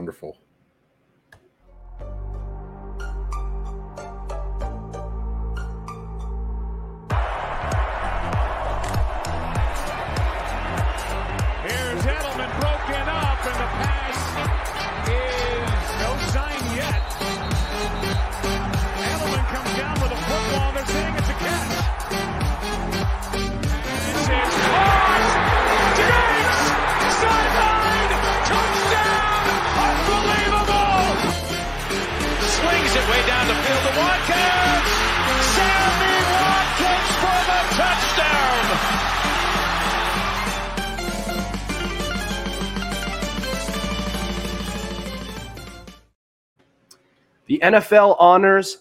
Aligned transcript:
wonderful. 0.00 0.34
Here's 11.60 12.04
Edelman 12.06 12.50
broken 12.60 13.08
up, 13.08 13.44
and 13.44 13.56
the 13.60 13.68
pass 13.76 14.18
is 15.10 15.90
no 16.00 16.10
sign 16.32 16.64
yet. 16.74 17.04
Edelman 19.04 19.44
comes 19.52 19.72
down 19.76 20.00
with 20.00 20.12
a 20.12 20.16
football. 20.16 20.72
They're 20.72 20.86
saying 20.86 21.14
it's 21.16 21.28
a 21.28 21.32
catch. 21.34 21.79
Way 33.10 33.26
down 33.26 33.48
the 33.48 33.54
field 33.54 33.82
to 33.82 33.90
Watkins. 33.98 34.86
Sammy 35.56 36.16
Watkins 36.30 37.10
for 37.18 37.38
the 37.50 37.60
touchdown. 37.74 38.64
The 47.46 47.58
NFL 47.64 48.14
honors 48.20 48.78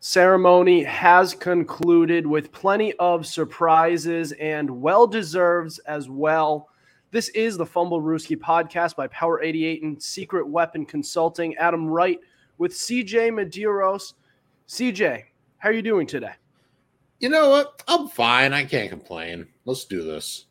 ceremony 0.00 0.82
has 0.82 1.32
concluded 1.32 2.26
with 2.26 2.52
plenty 2.52 2.92
of 2.94 3.26
surprises 3.26 4.32
and 4.32 4.68
well 4.68 5.06
deserves 5.06 5.78
as 5.80 6.10
well. 6.10 6.68
This 7.12 7.30
is 7.30 7.56
the 7.56 7.64
Fumblerooski 7.64 8.36
podcast 8.36 8.94
by 8.94 9.06
Power 9.06 9.42
88 9.42 9.82
and 9.82 10.02
Secret 10.02 10.46
Weapon 10.46 10.84
Consulting. 10.84 11.56
Adam 11.56 11.86
Wright 11.86 12.20
with 12.60 12.72
CJ 12.72 13.30
Medeiros. 13.32 14.12
CJ, 14.68 15.24
how 15.56 15.70
are 15.70 15.72
you 15.72 15.80
doing 15.80 16.06
today? 16.06 16.34
You 17.18 17.30
know 17.30 17.48
what? 17.48 17.82
I'm 17.88 18.06
fine. 18.06 18.52
I 18.52 18.64
can't 18.64 18.90
complain. 18.90 19.46
Let's 19.64 19.86
do 19.86 20.04
this. 20.04 20.44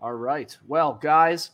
All 0.00 0.14
right. 0.14 0.54
Well, 0.66 0.98
guys, 1.00 1.52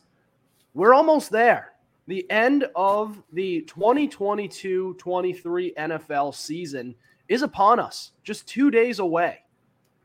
we're 0.73 0.95
almost 0.95 1.29
there. 1.29 1.73
The 2.07 2.29
end 2.31 2.65
of 2.75 3.21
the 3.31 3.61
2022 3.61 4.95
23 4.95 5.73
NFL 5.77 6.33
season 6.33 6.95
is 7.29 7.43
upon 7.43 7.79
us, 7.79 8.11
just 8.23 8.47
two 8.47 8.71
days 8.71 8.97
away. 8.97 9.39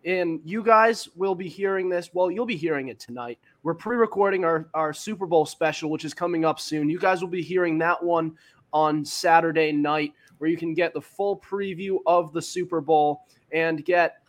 And 0.05 0.41
you 0.45 0.63
guys 0.63 1.09
will 1.17 1.35
be 1.35 1.49
hearing 1.49 1.89
this. 1.89 2.11
Well, 2.13 2.31
you'll 2.31 2.47
be 2.47 2.55
hearing 2.55 2.89
it 2.89 3.01
tonight. 3.01 3.39
We're 3.63 3.75
pre 3.75 3.97
recording 3.97 4.45
our, 4.45 4.69
our 4.75 4.93
Super 4.93 5.27
Bowl 5.27 5.45
special, 5.47 5.91
which 5.91 6.05
is 6.05 6.15
coming 6.15 6.45
up 6.45 6.61
soon. 6.61 6.89
You 6.89 6.99
guys 6.99 7.21
will 7.23 7.29
be 7.29 7.43
hearing 7.43 7.79
that 7.79 8.03
one 8.03 8.37
on 8.73 9.05
Saturday 9.05 9.73
night, 9.73 10.13
where 10.39 10.51
you 10.51 10.57
can 10.57 10.75
get 10.75 10.93
the 10.95 11.01
full 11.01 11.39
preview 11.39 11.99
of 12.07 12.33
the 12.33 12.43
Super 12.43 12.81
Bowl 12.81 13.23
and 13.53 13.85
get 13.85 14.23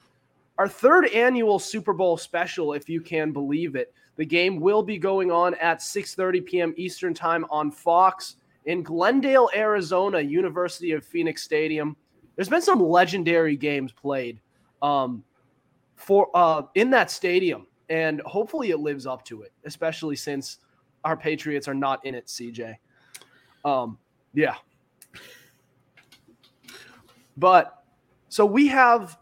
our 0.58 0.68
third 0.68 1.08
annual 1.08 1.58
Super 1.58 1.94
Bowl 1.94 2.18
special, 2.18 2.74
if 2.74 2.90
you 2.90 3.02
can 3.02 3.32
believe 3.32 3.76
it. 3.76 3.94
The 4.18 4.26
game 4.26 4.60
will 4.60 4.84
be 4.84 4.98
going 4.98 5.32
on 5.32 5.54
at 5.56 5.80
6:30 5.80 6.46
p.m. 6.46 6.74
Eastern 6.76 7.14
Time 7.14 7.46
on 7.50 7.72
Fox 7.72 8.36
in 8.66 8.84
Glendale, 8.84 9.50
Arizona, 9.56 10.20
University 10.20 10.92
of 10.92 11.06
Phoenix 11.06 11.42
Stadium. 11.42 11.96
There's 12.36 12.50
been 12.50 12.62
some 12.62 12.82
legendary 12.82 13.56
games 13.56 13.94
played 13.94 14.42
um, 14.82 15.24
for 15.96 16.30
uh, 16.34 16.64
in 16.76 16.90
that 16.90 17.10
stadium, 17.12 17.68
and 17.90 18.22
hopefully 18.26 18.72
it 18.72 18.80
lives 18.80 19.08
up 19.08 19.24
to 19.26 19.44
it, 19.44 19.54
especially 19.64 20.18
since 20.18 20.58
our 21.06 21.16
Patriots 21.16 21.70
are 21.70 21.74
not 21.74 22.06
in 22.06 22.16
it. 22.16 22.28
CJ, 22.28 22.76
um, 23.64 23.98
yeah, 24.34 24.56
but 27.38 27.84
so 28.30 28.46
we 28.46 28.68
have 28.68 29.18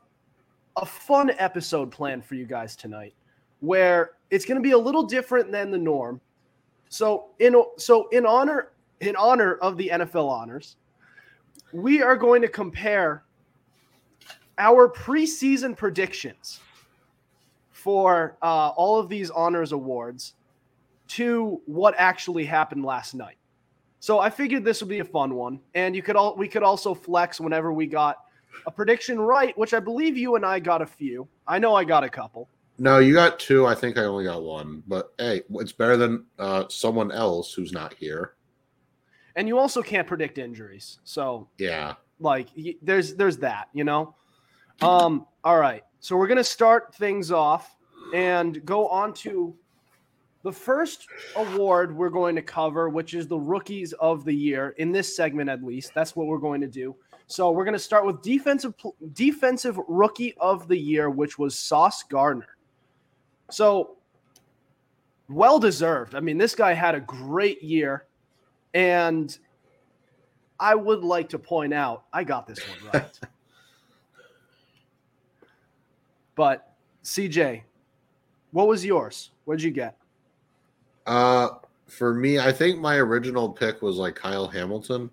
a 0.75 0.85
fun 0.85 1.31
episode 1.37 1.91
planned 1.91 2.25
for 2.25 2.35
you 2.35 2.45
guys 2.45 2.75
tonight 2.75 3.13
where 3.59 4.11
it's 4.29 4.45
going 4.45 4.57
to 4.57 4.61
be 4.61 4.71
a 4.71 4.77
little 4.77 5.03
different 5.03 5.51
than 5.51 5.71
the 5.71 5.77
norm. 5.77 6.21
So 6.89 7.29
in 7.39 7.55
so 7.77 8.07
in 8.09 8.25
honor 8.25 8.71
in 9.01 9.15
honor 9.15 9.55
of 9.55 9.77
the 9.77 9.89
NFL 9.93 10.29
honors, 10.29 10.77
we 11.73 12.01
are 12.01 12.15
going 12.15 12.41
to 12.41 12.47
compare 12.47 13.23
our 14.57 14.89
preseason 14.89 15.75
predictions 15.75 16.59
for 17.71 18.37
uh, 18.41 18.69
all 18.69 18.99
of 18.99 19.09
these 19.09 19.29
honors 19.29 19.71
awards 19.71 20.33
to 21.07 21.61
what 21.65 21.93
actually 21.97 22.45
happened 22.45 22.83
last 22.83 23.13
night. 23.13 23.37
So 24.07 24.19
I 24.19 24.29
figured 24.29 24.63
this 24.63 24.79
would 24.79 24.87
be 24.87 24.99
a 24.99 25.03
fun 25.03 25.35
one, 25.35 25.59
and 25.75 25.93
you 25.93 26.01
could 26.01 26.15
all 26.15 26.33
we 26.37 26.47
could 26.47 26.63
also 26.63 26.93
flex 26.93 27.41
whenever 27.41 27.73
we 27.73 27.87
got 27.87 28.19
a 28.65 28.71
prediction 28.71 29.19
right, 29.19 29.55
which 29.57 29.73
I 29.73 29.81
believe 29.81 30.17
you 30.17 30.37
and 30.37 30.45
I 30.45 30.61
got 30.61 30.81
a 30.81 30.85
few. 30.85 31.27
I 31.45 31.59
know 31.59 31.75
I 31.75 31.83
got 31.83 32.05
a 32.05 32.09
couple. 32.09 32.47
No, 32.79 32.99
you 32.99 33.13
got 33.13 33.37
two. 33.37 33.65
I 33.65 33.75
think 33.75 33.97
I 33.97 34.05
only 34.05 34.23
got 34.23 34.43
one. 34.43 34.81
But 34.87 35.11
hey, 35.17 35.41
it's 35.55 35.73
better 35.73 35.97
than 35.97 36.25
uh, 36.39 36.69
someone 36.69 37.11
else 37.11 37.53
who's 37.53 37.73
not 37.73 37.95
here. 37.95 38.35
And 39.35 39.45
you 39.45 39.59
also 39.59 39.81
can't 39.81 40.07
predict 40.07 40.37
injuries. 40.37 40.99
So 41.03 41.49
Yeah. 41.57 41.95
like 42.21 42.47
there's 42.81 43.13
there's 43.15 43.39
that, 43.39 43.67
you 43.73 43.83
know. 43.83 44.15
Um 44.81 45.27
all 45.43 45.59
right. 45.59 45.83
So 45.99 46.15
we're 46.15 46.27
going 46.27 46.37
to 46.37 46.45
start 46.45 46.95
things 46.95 47.29
off 47.29 47.75
and 48.13 48.65
go 48.65 48.87
on 48.87 49.13
to 49.15 49.53
the 50.43 50.51
first 50.51 51.07
award 51.35 51.95
we're 51.95 52.09
going 52.09 52.35
to 52.35 52.41
cover, 52.41 52.89
which 52.89 53.13
is 53.13 53.27
the 53.27 53.39
rookies 53.39 53.93
of 53.93 54.23
the 54.23 54.33
year 54.33 54.75
in 54.77 54.91
this 54.91 55.15
segment 55.15 55.49
at 55.49 55.63
least. 55.63 55.93
That's 55.93 56.15
what 56.15 56.27
we're 56.27 56.37
going 56.37 56.61
to 56.61 56.67
do. 56.67 56.95
So 57.27 57.51
we're 57.51 57.65
going 57.65 57.73
to 57.73 57.79
start 57.79 58.05
with 58.05 58.21
defensive 58.21 58.73
defensive 59.13 59.77
rookie 59.87 60.33
of 60.39 60.67
the 60.67 60.77
year, 60.77 61.09
which 61.09 61.37
was 61.37 61.57
Sauce 61.57 62.03
Gardner. 62.03 62.55
So 63.51 63.97
well 65.27 65.59
deserved. 65.59 66.15
I 66.15 66.19
mean, 66.19 66.37
this 66.37 66.55
guy 66.55 66.73
had 66.73 66.95
a 66.95 67.01
great 67.01 67.61
year, 67.61 68.05
and 68.73 69.37
I 70.59 70.75
would 70.75 71.03
like 71.03 71.29
to 71.29 71.39
point 71.39 71.73
out 71.73 72.05
I 72.13 72.23
got 72.23 72.47
this 72.47 72.59
one 72.59 72.91
right. 72.93 73.19
but 76.35 76.73
CJ, 77.03 77.63
what 78.51 78.67
was 78.67 78.85
yours? 78.85 79.31
What 79.45 79.57
did 79.57 79.63
you 79.63 79.71
get? 79.71 79.97
Uh, 81.07 81.49
for 81.87 82.13
me, 82.13 82.37
I 82.37 82.51
think 82.51 82.79
my 82.79 82.97
original 82.97 83.49
pick 83.49 83.81
was 83.81 83.95
like 83.95 84.13
Kyle 84.15 84.47
Hamilton. 84.47 85.09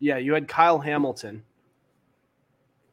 Yeah, 0.00 0.16
you 0.16 0.34
had 0.34 0.48
Kyle 0.48 0.78
Hamilton. 0.78 1.42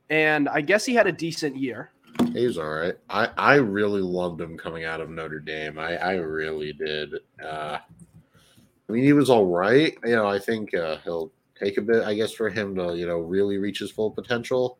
And 0.09 0.47
I 0.49 0.61
guess 0.61 0.85
he 0.85 0.93
had 0.93 1.07
a 1.07 1.11
decent 1.11 1.55
year. 1.55 1.91
He's 2.33 2.57
all 2.57 2.69
right. 2.69 2.95
I, 3.09 3.29
I 3.37 3.55
really 3.55 4.01
loved 4.01 4.39
him 4.39 4.57
coming 4.57 4.83
out 4.83 5.01
of 5.01 5.09
Notre 5.09 5.39
Dame. 5.39 5.79
I, 5.79 5.95
I 5.97 6.13
really 6.15 6.73
did. 6.73 7.15
Uh, 7.43 7.79
I 7.79 8.91
mean, 8.91 9.03
he 9.03 9.13
was 9.13 9.29
all 9.29 9.45
right. 9.45 9.97
You 10.05 10.15
know, 10.15 10.27
I 10.27 10.37
think 10.37 10.73
uh, 10.75 10.97
he'll 11.03 11.31
take 11.57 11.77
a 11.77 11.81
bit, 11.81 12.03
I 12.03 12.13
guess, 12.13 12.33
for 12.33 12.49
him 12.49 12.75
to, 12.75 12.95
you 12.95 13.07
know, 13.07 13.19
really 13.19 13.57
reach 13.57 13.79
his 13.79 13.89
full 13.89 14.11
potential. 14.11 14.77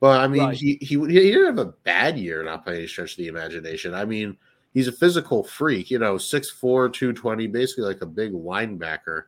But 0.00 0.20
I 0.20 0.28
mean, 0.28 0.42
Right. 0.44 0.56
he, 0.56 0.78
he 0.80 0.96
he 0.96 1.32
didn't 1.32 1.56
have 1.56 1.66
a 1.66 1.72
bad 1.82 2.16
year, 2.16 2.44
not 2.44 2.64
by 2.64 2.76
any 2.76 2.86
stretch 2.86 3.12
of 3.12 3.16
the 3.16 3.26
imagination. 3.26 3.94
I 3.94 4.04
mean, 4.04 4.36
he's 4.74 4.88
a 4.88 4.92
physical 4.92 5.42
freak, 5.42 5.90
you 5.90 5.98
know, 5.98 6.14
6'4, 6.14 6.92
220, 6.92 7.46
basically 7.46 7.84
like 7.84 8.02
a 8.02 8.06
big 8.06 8.32
linebacker. 8.32 9.24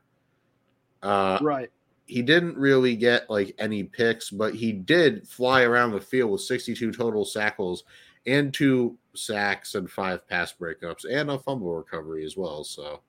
Uh, 1.02 1.38
Right. 1.40 1.70
he 2.06 2.22
didn't 2.22 2.56
really 2.56 2.94
get 2.96 3.28
like 3.30 3.54
any 3.58 3.84
picks, 3.84 4.30
but 4.30 4.54
he 4.54 4.72
did 4.72 5.26
fly 5.26 5.62
around 5.62 5.92
the 5.92 6.00
field 6.00 6.30
with 6.30 6.42
62 6.42 6.92
total 6.92 7.24
sackles 7.24 7.84
and 8.26 8.52
two 8.52 8.98
sacks 9.14 9.74
and 9.74 9.90
five 9.90 10.26
pass 10.28 10.52
breakups 10.52 11.04
and 11.10 11.30
a 11.30 11.38
fumble 11.38 11.74
recovery 11.74 12.24
as 12.24 12.36
well. 12.36 12.64
So, 12.64 13.00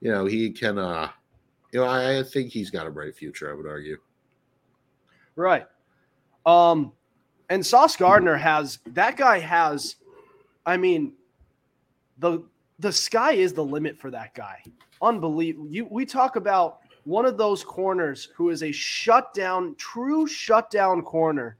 you 0.00 0.10
know, 0.10 0.24
he 0.24 0.50
can, 0.50 0.78
uh, 0.78 1.10
you 1.72 1.80
know, 1.80 1.86
I, 1.86 2.20
I 2.20 2.22
think 2.22 2.50
he's 2.50 2.70
got 2.70 2.86
a 2.86 2.90
bright 2.90 3.14
future, 3.14 3.50
I 3.50 3.54
would 3.54 3.66
argue. 3.66 3.98
Right. 5.36 5.66
Um, 6.46 6.92
and 7.50 7.64
Sauce 7.64 7.94
Gardner 7.96 8.36
has 8.36 8.78
that 8.86 9.16
guy 9.16 9.38
has, 9.38 9.96
I 10.64 10.76
mean, 10.76 11.12
the 12.18 12.42
the 12.78 12.92
sky 12.92 13.32
is 13.32 13.52
the 13.52 13.64
limit 13.64 13.98
for 13.98 14.10
that 14.10 14.34
guy. 14.34 14.62
Unbelievable. 15.02 15.68
You 15.68 15.86
we 15.90 16.06
talk 16.06 16.36
about 16.36 16.80
one 17.04 17.24
of 17.24 17.36
those 17.36 17.64
corners 17.64 18.28
who 18.36 18.50
is 18.50 18.62
a 18.62 18.72
shutdown, 18.72 19.74
true 19.76 20.26
shutdown 20.26 21.02
corner. 21.02 21.56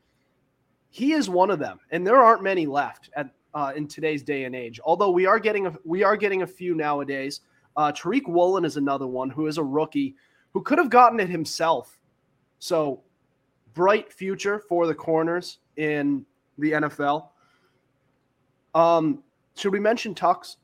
He 0.91 1.13
is 1.13 1.29
one 1.29 1.51
of 1.51 1.59
them, 1.59 1.79
and 1.91 2.07
there 2.07 2.23
aren't 2.23 2.43
many 2.43 2.67
left 2.67 3.11
at 3.17 3.31
uh, 3.55 3.73
in 3.75 3.89
today's 3.89 4.23
day 4.23 4.45
and 4.45 4.55
age. 4.55 4.81
Although 4.85 5.11
we 5.11 5.27
are 5.27 5.39
getting 5.39 5.67
a, 5.67 5.75
we 5.85 6.03
are 6.03 6.17
getting 6.17 6.43
a 6.43 6.47
few 6.47 6.75
nowadays. 6.75 7.41
Uh, 7.77 7.93
Tariq 7.93 8.27
Woolen 8.27 8.65
is 8.65 8.77
another 8.77 9.07
one 9.07 9.31
who 9.31 9.47
is 9.47 9.59
a 9.59 9.63
rookie 9.63 10.17
who 10.53 10.63
could 10.63 10.79
have 10.79 10.91
gotten 10.91 11.21
it 11.21 11.29
himself. 11.29 11.99
So 12.59 13.03
bright 13.75 14.13
future 14.13 14.59
for 14.59 14.87
the 14.87 14.95
corners 14.95 15.59
in 15.77 16.27
the 16.59 16.73
NFL. 16.73 17.29
Um, 18.75 19.23
should 19.59 19.73
we 19.73 19.81
mention 19.81 20.15
Tux? 20.15 20.57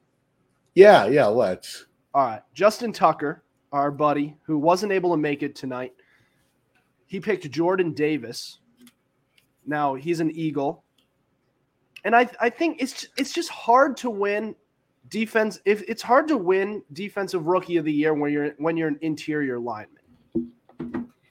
Yeah, 0.75 1.07
yeah, 1.07 1.27
let's. 1.27 1.87
All 2.15 2.27
right, 2.27 2.43
Justin 2.55 2.93
Tucker, 2.93 3.45
our 3.73 3.91
buddy, 3.91 4.37
who 4.43 4.59
wasn't 4.59 4.93
able 4.93 5.11
to 5.11 5.17
make 5.17 5.43
it 5.43 5.57
tonight, 5.57 5.93
he 7.07 7.21
picked 7.21 7.51
Jordan 7.51 7.93
Davis. 7.93 8.61
Now 9.67 9.95
he's 9.95 10.21
an 10.21 10.31
Eagle, 10.31 10.85
and 12.05 12.15
I 12.15 12.29
I 12.41 12.51
think 12.51 12.81
it's 12.81 13.07
it's 13.17 13.33
just 13.33 13.49
hard 13.51 13.97
to 13.99 14.11
win 14.11 14.55
defense. 15.09 15.59
If 15.65 15.83
it's 15.89 16.03
hard 16.03 16.29
to 16.29 16.37
win 16.37 16.83
defensive 16.93 17.47
rookie 17.47 17.77
of 17.77 17.85
the 17.85 17.93
year 17.93 18.15
when 18.15 18.33
you're 18.33 18.51
when 18.59 18.77
you're 18.77 18.89
an 18.89 18.99
interior 19.01 19.59
lineman, 19.59 20.03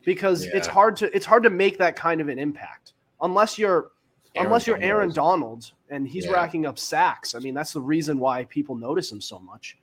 because 0.03 0.43
it's 0.43 0.67
hard 0.67 0.95
to 0.97 1.15
it's 1.15 1.25
hard 1.25 1.43
to 1.43 1.49
make 1.49 1.77
that 1.77 1.95
kind 1.95 2.19
of 2.21 2.27
an 2.27 2.39
impact 2.39 2.93
unless 3.21 3.57
you're 3.57 3.91
Aaron 4.35 4.47
unless 4.47 4.65
you're 4.67 4.81
Aaron 4.81 5.11
Donald. 5.11 5.71
And 5.89 6.07
he's 6.07 6.25
Yeah. 6.25 6.31
racking 6.33 6.65
up 6.65 6.79
sacks. 6.79 7.35
I 7.35 7.39
mean, 7.39 7.53
that's 7.53 7.73
the 7.73 7.81
reason 7.81 8.17
why 8.19 8.45
people 8.45 8.75
notice 8.75 9.11
him 9.11 9.21
so 9.21 9.39
much. 9.39 9.77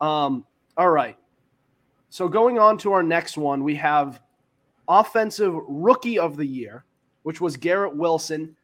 Um, 0.00 0.44
all 0.76 0.90
right. 0.90 1.16
So 2.10 2.28
going 2.28 2.58
on 2.58 2.78
to 2.78 2.92
our 2.92 3.02
next 3.02 3.36
one, 3.36 3.62
we 3.62 3.74
have 3.76 4.20
offensive 4.88 5.54
rookie 5.68 6.18
of 6.18 6.36
the 6.36 6.46
year, 6.46 6.84
which 7.22 7.40
was 7.40 7.56
Garrett 7.56 7.94
Wilson. 7.96 8.56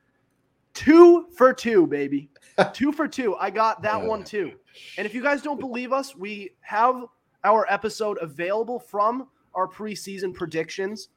Two 0.75 1.27
for 1.37 1.53
two, 1.53 1.87
baby. 1.87 2.31
two 2.73 2.93
for 2.93 3.07
two. 3.07 3.37
I 3.37 3.51
got 3.51 3.83
that 3.83 4.01
one 4.03 4.25
too. 4.25 4.53
And 4.97 5.07
if 5.07 5.15
you 5.15 5.23
guys 5.23 5.43
don't 5.43 5.61
believe 5.61 5.93
us, 5.93 6.17
we 6.17 6.51
have 6.61 7.05
our 7.45 7.67
episode 7.69 8.19
available 8.23 8.79
from 8.79 9.29
our 9.55 9.69
preseason 9.69 10.33
predictions. 10.33 11.09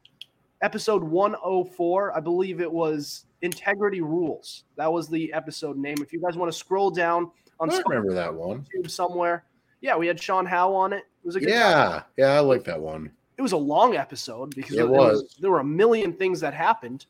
Episode 0.62 1.02
104, 1.02 2.16
I 2.16 2.20
believe 2.20 2.60
it 2.60 2.70
was 2.70 3.26
Integrity 3.46 4.02
Rules. 4.02 4.64
That 4.76 4.92
was 4.92 5.08
the 5.08 5.32
episode 5.32 5.76
name. 5.78 5.96
If 6.00 6.12
you 6.12 6.20
guys 6.20 6.36
want 6.36 6.52
to 6.52 6.56
scroll 6.58 6.90
down 6.90 7.30
on 7.58 7.70
I 7.70 7.80
remember 7.86 8.12
that 8.12 8.34
one. 8.34 8.66
YouTube 8.76 8.90
somewhere, 8.90 9.44
yeah, 9.80 9.96
we 9.96 10.06
had 10.06 10.20
Sean 10.20 10.44
Howe 10.44 10.74
on 10.74 10.92
it. 10.92 10.98
It 11.22 11.26
was 11.26 11.36
a 11.36 11.40
good 11.40 11.48
time. 11.48 11.54
Yeah, 11.56 12.02
yeah, 12.18 12.32
I 12.34 12.40
like 12.40 12.64
that 12.64 12.80
one. 12.80 13.10
It 13.38 13.42
was 13.42 13.52
a 13.52 13.56
long 13.56 13.96
episode 13.96 14.54
because 14.54 14.72
It 14.74 14.76
there, 14.76 14.86
was. 14.86 15.22
was. 15.22 15.36
there 15.40 15.50
were 15.50 15.60
a 15.60 15.64
million 15.64 16.12
things 16.12 16.40
that 16.40 16.52
happened. 16.54 17.06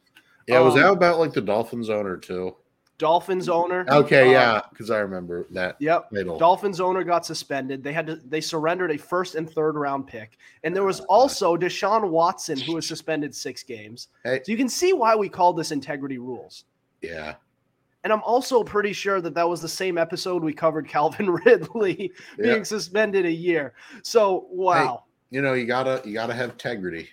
Yeah, 0.47 0.61
was 0.61 0.75
Um, 0.75 0.81
that 0.81 0.93
about 0.93 1.19
like 1.19 1.33
the 1.33 1.41
Dolphins 1.41 1.91
owner 1.91 2.17
too? 2.17 2.55
Dolphins 2.99 3.49
owner. 3.49 3.85
Okay, 3.91 4.29
uh, 4.29 4.31
yeah, 4.31 4.61
because 4.71 4.91
I 4.91 4.99
remember 5.01 5.47
that 5.51 5.77
Yep. 5.81 6.11
title. 6.11 6.39
Dolphins 6.39 6.81
owner 6.81 7.05
got 7.05 7.27
suspended. 7.27 7.83
They 7.85 7.93
had 7.93 8.07
to 8.07 8.17
they 8.17 8.41
surrendered 8.41 8.91
a 8.91 8.97
first 8.99 9.35
and 9.35 9.49
third 9.51 9.75
round 9.77 10.07
pick. 10.07 10.39
And 10.65 10.75
there 10.75 10.85
was 10.85 11.01
also 11.01 11.57
Deshaun 11.57 12.09
Watson 12.09 12.59
who 12.59 12.75
was 12.75 12.87
suspended 12.87 13.35
six 13.35 13.63
games. 13.63 14.09
Hey. 14.25 14.41
So 14.45 14.51
you 14.53 14.57
can 14.59 14.69
see 14.69 14.93
why 14.95 15.15
we 15.15 15.29
call 15.29 15.53
this 15.53 15.73
integrity 15.73 16.19
rules. 16.19 16.65
yeah, 17.03 17.35
And 18.03 18.13
I'm 18.13 18.23
also 18.23 18.65
pretty 18.65 18.93
sure 18.95 19.21
that 19.21 19.35
that 19.35 19.49
was 19.49 19.61
the 19.61 19.69
same 19.69 19.99
episode 19.99 20.43
we 20.43 20.55
covered 20.55 20.89
Calvin 20.89 21.31
Ridley 21.45 22.13
being 22.39 22.57
Yeah. 22.57 22.63
suspended 22.63 23.27
a 23.27 23.31
year. 23.33 23.75
So 24.03 24.47
wow. 24.51 25.05
you 25.31 25.43
know 25.43 25.53
you 25.53 25.67
gotta 25.67 26.01
you 26.07 26.15
gotta 26.15 26.33
have 26.35 26.51
integrity. 26.51 27.11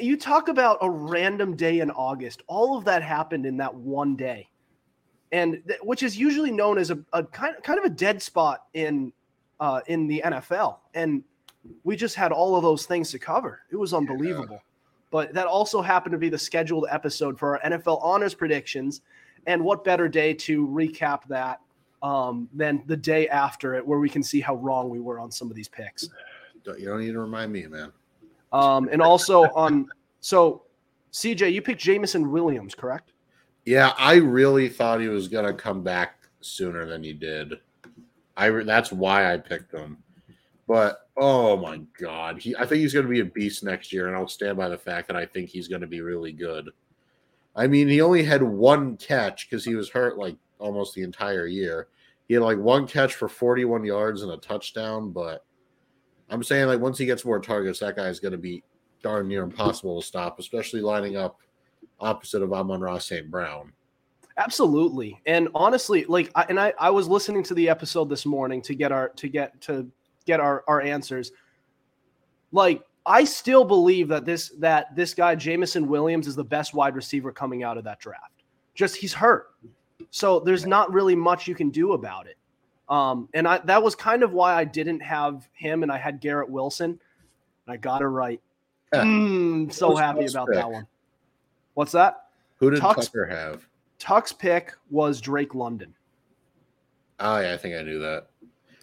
You 0.00 0.16
talk 0.18 0.48
about 0.48 0.78
a 0.82 0.90
random 0.90 1.56
day 1.56 1.80
in 1.80 1.90
August. 1.90 2.42
All 2.46 2.76
of 2.76 2.84
that 2.84 3.02
happened 3.02 3.46
in 3.46 3.56
that 3.58 3.74
one 3.74 4.16
day, 4.16 4.48
and 5.32 5.62
th- 5.66 5.78
which 5.82 6.02
is 6.02 6.16
usually 6.16 6.50
known 6.50 6.78
as 6.78 6.90
a, 6.90 6.98
a 7.12 7.22
kind 7.24 7.54
kind 7.62 7.78
of 7.78 7.84
a 7.84 7.90
dead 7.90 8.22
spot 8.22 8.64
in 8.74 9.12
uh, 9.60 9.80
in 9.86 10.06
the 10.06 10.22
NFL. 10.24 10.78
And 10.94 11.22
we 11.84 11.96
just 11.96 12.14
had 12.14 12.32
all 12.32 12.56
of 12.56 12.62
those 12.62 12.86
things 12.86 13.10
to 13.10 13.18
cover. 13.18 13.60
It 13.70 13.76
was 13.76 13.92
unbelievable. 13.92 14.60
But 15.10 15.32
that 15.34 15.46
also 15.46 15.80
happened 15.82 16.12
to 16.12 16.18
be 16.18 16.28
the 16.28 16.38
scheduled 16.38 16.86
episode 16.90 17.38
for 17.38 17.58
our 17.58 17.70
NFL 17.70 18.02
honors 18.02 18.34
predictions. 18.34 19.00
And 19.46 19.64
what 19.64 19.82
better 19.84 20.08
day 20.08 20.34
to 20.34 20.66
recap 20.66 21.26
that 21.28 21.60
um, 22.02 22.48
than 22.54 22.82
the 22.86 22.96
day 22.96 23.28
after 23.28 23.74
it, 23.74 23.86
where 23.86 23.98
we 23.98 24.08
can 24.08 24.22
see 24.22 24.40
how 24.40 24.54
wrong 24.56 24.90
we 24.90 25.00
were 25.00 25.18
on 25.18 25.30
some 25.30 25.50
of 25.50 25.56
these 25.56 25.68
picks. 25.68 26.08
Don't- 26.64 26.78
You 26.78 26.86
don't 26.86 27.00
need 27.00 27.12
to 27.12 27.20
remind 27.20 27.52
me, 27.52 27.66
man. 27.66 27.92
Um, 28.52 28.88
and 28.92 29.00
also 29.02 29.44
on 29.54 29.88
so 30.20 30.62
CJ, 31.12 31.52
you 31.52 31.62
picked 31.62 31.80
Jameson 31.80 32.30
Williams, 32.30 32.74
correct? 32.74 33.12
Yeah, 33.68 33.92
I 33.98 34.14
really 34.14 34.70
thought 34.70 35.02
he 35.02 35.08
was 35.08 35.28
gonna 35.28 35.52
come 35.52 35.82
back 35.82 36.26
sooner 36.40 36.86
than 36.86 37.02
he 37.02 37.12
did. 37.12 37.52
I 38.34 38.48
that's 38.48 38.90
why 38.90 39.30
I 39.30 39.36
picked 39.36 39.74
him. 39.74 39.98
But 40.66 41.06
oh 41.18 41.54
my 41.54 41.82
god, 42.00 42.40
he 42.40 42.56
I 42.56 42.64
think 42.64 42.80
he's 42.80 42.94
gonna 42.94 43.08
be 43.08 43.20
a 43.20 43.26
beast 43.26 43.62
next 43.62 43.92
year, 43.92 44.08
and 44.08 44.16
I'll 44.16 44.26
stand 44.26 44.56
by 44.56 44.70
the 44.70 44.78
fact 44.78 45.06
that 45.08 45.18
I 45.18 45.26
think 45.26 45.50
he's 45.50 45.68
gonna 45.68 45.86
be 45.86 46.00
really 46.00 46.32
good. 46.32 46.70
I 47.54 47.66
mean, 47.66 47.88
he 47.88 48.00
only 48.00 48.22
had 48.22 48.42
one 48.42 48.96
catch 48.96 49.50
because 49.50 49.66
he 49.66 49.74
was 49.74 49.90
hurt 49.90 50.16
like 50.16 50.38
almost 50.58 50.94
the 50.94 51.02
entire 51.02 51.46
year. 51.46 51.88
He 52.26 52.32
had 52.32 52.42
like 52.42 52.56
one 52.56 52.86
catch 52.86 53.16
for 53.16 53.28
41 53.28 53.84
yards 53.84 54.22
and 54.22 54.32
a 54.32 54.38
touchdown, 54.38 55.10
but 55.10 55.44
I'm 56.30 56.42
saying 56.42 56.68
like 56.68 56.80
once 56.80 56.96
he 56.96 57.04
gets 57.04 57.22
more 57.22 57.38
targets, 57.38 57.80
that 57.80 57.96
guy 57.96 58.06
is 58.06 58.18
gonna 58.18 58.38
be 58.38 58.64
darn 59.02 59.28
near 59.28 59.42
impossible 59.42 60.00
to 60.00 60.06
stop, 60.06 60.38
especially 60.38 60.80
lining 60.80 61.18
up 61.18 61.38
opposite 62.00 62.42
of 62.42 62.52
Amon-Ra 62.52 62.98
St. 62.98 63.30
Brown. 63.30 63.72
Absolutely. 64.36 65.20
And 65.26 65.48
honestly, 65.54 66.04
like 66.04 66.30
I, 66.34 66.46
and 66.48 66.60
I, 66.60 66.72
I 66.78 66.90
was 66.90 67.08
listening 67.08 67.42
to 67.44 67.54
the 67.54 67.68
episode 67.68 68.08
this 68.08 68.24
morning 68.24 68.62
to 68.62 68.74
get 68.74 68.92
our 68.92 69.08
to 69.10 69.28
get 69.28 69.60
to 69.62 69.90
get 70.26 70.38
our, 70.38 70.62
our 70.68 70.80
answers. 70.80 71.32
Like 72.52 72.82
I 73.04 73.24
still 73.24 73.64
believe 73.64 74.06
that 74.08 74.24
this 74.24 74.50
that 74.58 74.94
this 74.94 75.12
guy 75.12 75.34
Jameson 75.34 75.88
Williams 75.88 76.28
is 76.28 76.36
the 76.36 76.44
best 76.44 76.72
wide 76.72 76.94
receiver 76.94 77.32
coming 77.32 77.64
out 77.64 77.78
of 77.78 77.84
that 77.84 77.98
draft. 77.98 78.44
Just 78.74 78.94
he's 78.94 79.12
hurt. 79.12 79.48
So 80.10 80.38
there's 80.38 80.66
not 80.66 80.92
really 80.92 81.16
much 81.16 81.48
you 81.48 81.56
can 81.56 81.70
do 81.70 81.92
about 81.92 82.28
it. 82.28 82.36
Um, 82.88 83.28
and 83.34 83.46
I 83.48 83.58
that 83.64 83.82
was 83.82 83.96
kind 83.96 84.22
of 84.22 84.32
why 84.32 84.54
I 84.54 84.62
didn't 84.62 85.00
have 85.00 85.48
him 85.52 85.82
and 85.82 85.90
I 85.90 85.98
had 85.98 86.20
Garrett 86.20 86.48
Wilson. 86.48 86.90
And 87.66 87.74
I 87.74 87.76
got 87.76 88.02
it 88.02 88.06
right. 88.06 88.40
Yeah. 88.92 89.02
Mm, 89.02 89.72
so 89.72 89.96
happy 89.96 90.26
about 90.26 90.46
pick? 90.46 90.54
that 90.54 90.70
one. 90.70 90.86
What's 91.78 91.92
that? 91.92 92.24
Who 92.56 92.72
did 92.72 92.80
Tuck's- 92.80 93.06
Tucker 93.06 93.24
have? 93.26 93.68
Tuck's 94.00 94.32
pick 94.32 94.72
was 94.90 95.20
Drake 95.20 95.54
London. 95.54 95.94
Oh, 97.20 97.38
yeah, 97.38 97.52
I 97.52 97.56
think 97.56 97.76
I 97.76 97.82
knew 97.82 98.00
that. 98.00 98.30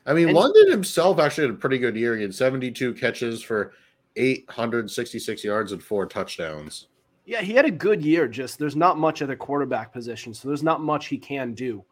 I 0.05 0.13
mean, 0.13 0.29
And- 0.29 0.37
London 0.37 0.71
himself 0.71 1.19
actually 1.19 1.47
had 1.47 1.55
a 1.55 1.59
pretty 1.59 1.77
good 1.77 1.97
year. 1.97 2.15
He 2.15 2.21
had 2.21 2.33
72 2.33 2.93
catches 2.93 3.43
for 3.43 3.73
866 4.15 5.43
yards 5.43 5.73
and 5.73 5.83
four 5.83 6.05
touchdowns. 6.05 6.87
Yeah, 7.25 7.41
he 7.41 7.51
had 7.51 7.65
a 7.65 7.71
good 7.71 8.01
year. 8.01 8.29
Just 8.29 8.59
there's 8.59 8.77
not 8.77 8.97
much 8.97 9.21
at 9.21 9.27
the 9.27 9.35
quarterback 9.35 9.91
position, 9.91 10.33
so 10.33 10.47
there's 10.47 10.63
not 10.63 10.79
much 10.79 11.07
he 11.07 11.17
can 11.17 11.53
do. 11.53 11.83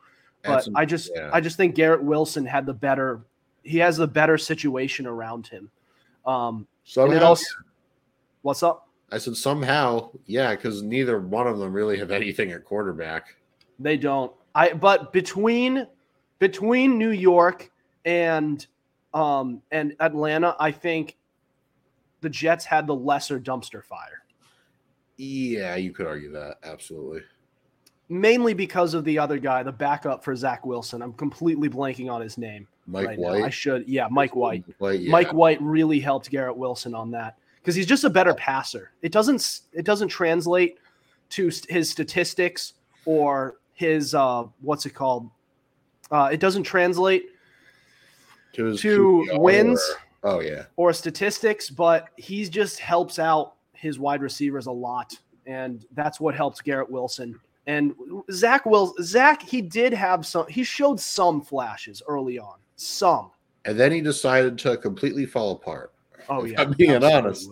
But 0.45 0.63
some- 0.63 0.75
I 0.77 0.85
just 0.85 1.11
yeah. 1.13 1.29
I 1.33 1.41
just 1.41 1.57
think 1.57 1.75
Garrett 1.75 2.01
Wilson 2.01 2.45
had 2.45 2.65
the 2.65 2.73
better 2.73 3.19
he 3.63 3.77
has 3.79 3.97
the 3.97 4.07
better 4.07 4.38
situation 4.38 5.06
around 5.06 5.47
him. 5.47 5.69
Um 6.25 6.65
and 6.95 7.11
it 7.13 7.23
also 7.23 7.45
what's 8.44 8.63
up? 8.63 8.87
I 9.13 9.19
said 9.19 9.37
somehow, 9.37 10.09
yeah, 10.25 10.55
because 10.55 10.81
neither 10.81 11.19
one 11.19 11.45
of 11.45 11.59
them 11.59 11.71
really 11.71 11.99
have 11.99 12.09
anything 12.09 12.51
at 12.51 12.65
quarterback. 12.65 13.35
They 13.77 13.95
don't. 13.95 14.31
I 14.55 14.73
but 14.73 15.13
between 15.13 15.87
between 16.39 16.97
New 16.97 17.11
York 17.11 17.71
and 18.05 18.65
um 19.13 19.61
and 19.71 19.95
Atlanta, 19.99 20.55
I 20.59 20.71
think 20.71 21.17
the 22.21 22.29
Jets 22.29 22.65
had 22.65 22.87
the 22.87 22.95
lesser 22.95 23.39
dumpster 23.39 23.83
fire. 23.83 24.23
Yeah, 25.17 25.75
you 25.75 25.91
could 25.91 26.07
argue 26.07 26.31
that. 26.31 26.55
Absolutely. 26.63 27.21
Mainly 28.09 28.55
because 28.55 28.95
of 28.95 29.05
the 29.05 29.19
other 29.19 29.37
guy, 29.37 29.61
the 29.61 29.71
backup 29.71 30.23
for 30.23 30.35
Zach 30.35 30.65
Wilson. 30.65 31.03
I'm 31.03 31.13
completely 31.13 31.69
blanking 31.69 32.11
on 32.11 32.19
his 32.19 32.37
name. 32.37 32.67
Mike 32.87 33.05
right 33.07 33.19
now. 33.19 33.29
White. 33.29 33.43
I 33.43 33.49
should, 33.49 33.87
yeah, 33.87 34.07
Mike 34.09 34.35
White. 34.35 34.65
White, 34.79 34.99
yeah. 34.99 35.11
Mike 35.11 35.33
White 35.33 35.61
really 35.61 35.99
helped 35.99 36.29
Garrett 36.29 36.57
Wilson 36.57 36.93
on 36.93 37.11
that 37.11 37.37
because 37.63 37.75
he's 37.75 37.87
just 37.87 38.03
a 38.03 38.09
better 38.09 38.33
passer. 38.33 38.91
It 39.01 39.11
doesn't 39.13 39.61
it 39.71 39.85
doesn't 39.85 40.09
translate 40.09 40.77
to 41.29 41.49
his 41.69 41.89
statistics 41.89 42.73
or 43.05 43.55
his 43.73 44.13
uh 44.13 44.43
what's 44.61 44.85
it 44.85 44.91
called? 44.91 45.29
Uh, 46.11 46.29
it 46.31 46.39
doesn't 46.39 46.63
translate 46.63 47.29
to, 48.53 48.65
his 48.65 48.81
to 48.81 49.25
wins 49.33 49.81
or- 50.23 50.35
oh, 50.35 50.39
yeah. 50.41 50.65
or 50.75 50.91
statistics, 50.93 51.69
but 51.69 52.09
he 52.17 52.47
just 52.47 52.79
helps 52.79 53.17
out 53.17 53.55
his 53.71 53.97
wide 53.97 54.21
receivers 54.21 54.67
a 54.67 54.71
lot, 54.71 55.17
and 55.45 55.85
that's 55.93 56.19
what 56.19 56.35
helps 56.35 56.61
Garrett 56.61 56.89
Wilson. 56.89 57.39
And 57.65 57.95
Zach 58.31 58.65
will 58.65 58.93
Zach 59.01 59.41
he 59.41 59.61
did 59.61 59.93
have 59.93 60.25
some 60.25 60.45
he 60.47 60.65
showed 60.65 60.99
some 60.99 61.41
flashes 61.41 62.01
early 62.07 62.37
on, 62.37 62.57
some. 62.75 63.31
And 63.65 63.79
then 63.79 63.93
he 63.93 64.01
decided 64.01 64.59
to 64.59 64.75
completely 64.75 65.25
fall 65.25 65.53
apart. 65.53 65.93
Oh 66.30 66.45
yeah, 66.45 66.61
I'm 66.61 66.71
being 66.73 67.03
honest. 67.03 67.49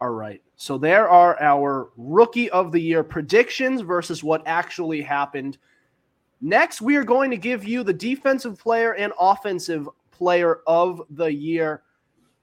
All 0.00 0.10
right. 0.10 0.42
So 0.56 0.78
there 0.78 1.08
are 1.08 1.40
our 1.40 1.90
rookie 1.96 2.50
of 2.50 2.72
the 2.72 2.80
year 2.80 3.02
predictions 3.02 3.80
versus 3.80 4.22
what 4.22 4.42
actually 4.46 5.02
happened. 5.02 5.58
Next, 6.40 6.82
we 6.82 6.96
are 6.96 7.04
going 7.04 7.30
to 7.30 7.36
give 7.36 7.64
you 7.64 7.82
the 7.82 7.92
defensive 7.92 8.58
player 8.58 8.94
and 8.94 9.12
offensive 9.18 9.88
player 10.10 10.60
of 10.66 11.02
the 11.10 11.32
year. 11.32 11.82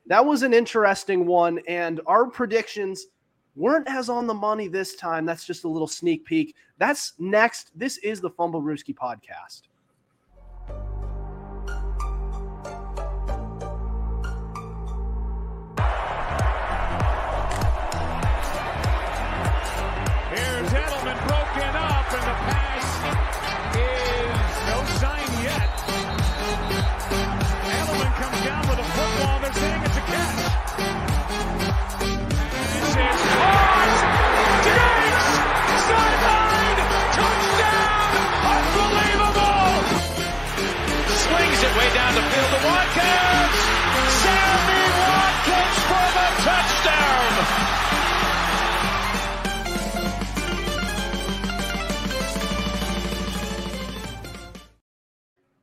That 0.07 0.25
was 0.25 0.43
an 0.43 0.53
interesting 0.53 1.25
one, 1.25 1.59
and 1.67 2.01
our 2.07 2.25
predictions 2.25 3.07
weren't 3.55 3.87
as 3.87 4.09
on 4.09 4.27
the 4.27 4.33
money 4.33 4.67
this 4.67 4.95
time. 4.95 5.25
That's 5.25 5.45
just 5.45 5.63
a 5.63 5.69
little 5.69 5.87
sneak 5.87 6.25
peek. 6.25 6.55
That's 6.77 7.13
next. 7.19 7.71
This 7.77 7.97
is 7.99 8.19
the 8.19 8.31
Fumblerooski 8.31 8.95
podcast. 8.95 9.61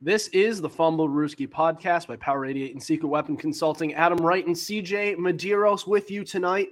This 0.03 0.29
is 0.29 0.59
the 0.59 0.69
Fumblerooski 0.69 1.47
podcast 1.47 2.07
by 2.07 2.15
Power 2.15 2.47
88 2.47 2.73
and 2.73 2.81
Secret 2.81 3.07
Weapon 3.07 3.37
Consulting. 3.37 3.93
Adam 3.93 4.17
Wright 4.17 4.47
and 4.47 4.55
CJ 4.55 5.15
Medeiros 5.17 5.85
with 5.85 6.09
you 6.09 6.23
tonight. 6.23 6.69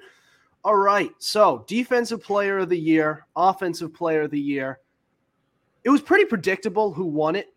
All 0.63 0.77
right. 0.77 1.11
So, 1.19 1.63
defensive 1.67 2.23
player 2.23 2.57
of 2.57 2.69
the 2.69 2.79
year, 2.79 3.27
offensive 3.35 3.93
player 3.93 4.23
of 4.23 4.31
the 4.31 4.39
year. 4.39 4.79
It 5.83 5.91
was 5.91 6.01
pretty 6.01 6.25
predictable 6.25 6.91
who 6.91 7.05
won 7.05 7.35
it, 7.35 7.53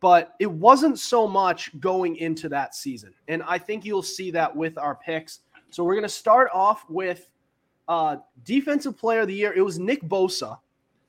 but 0.00 0.34
it 0.40 0.50
wasn't 0.50 0.98
so 0.98 1.26
much 1.26 1.70
going 1.80 2.16
into 2.16 2.50
that 2.50 2.74
season. 2.74 3.14
And 3.26 3.42
I 3.44 3.56
think 3.56 3.86
you'll 3.86 4.02
see 4.02 4.30
that 4.32 4.54
with 4.54 4.76
our 4.76 4.94
picks. 4.94 5.40
So, 5.70 5.84
we're 5.84 5.94
going 5.94 6.02
to 6.02 6.08
start 6.10 6.50
off 6.52 6.84
with 6.90 7.30
uh, 7.88 8.18
defensive 8.44 8.98
player 8.98 9.20
of 9.20 9.28
the 9.28 9.34
year. 9.34 9.54
It 9.54 9.62
was 9.62 9.78
Nick 9.78 10.02
Bosa, 10.02 10.58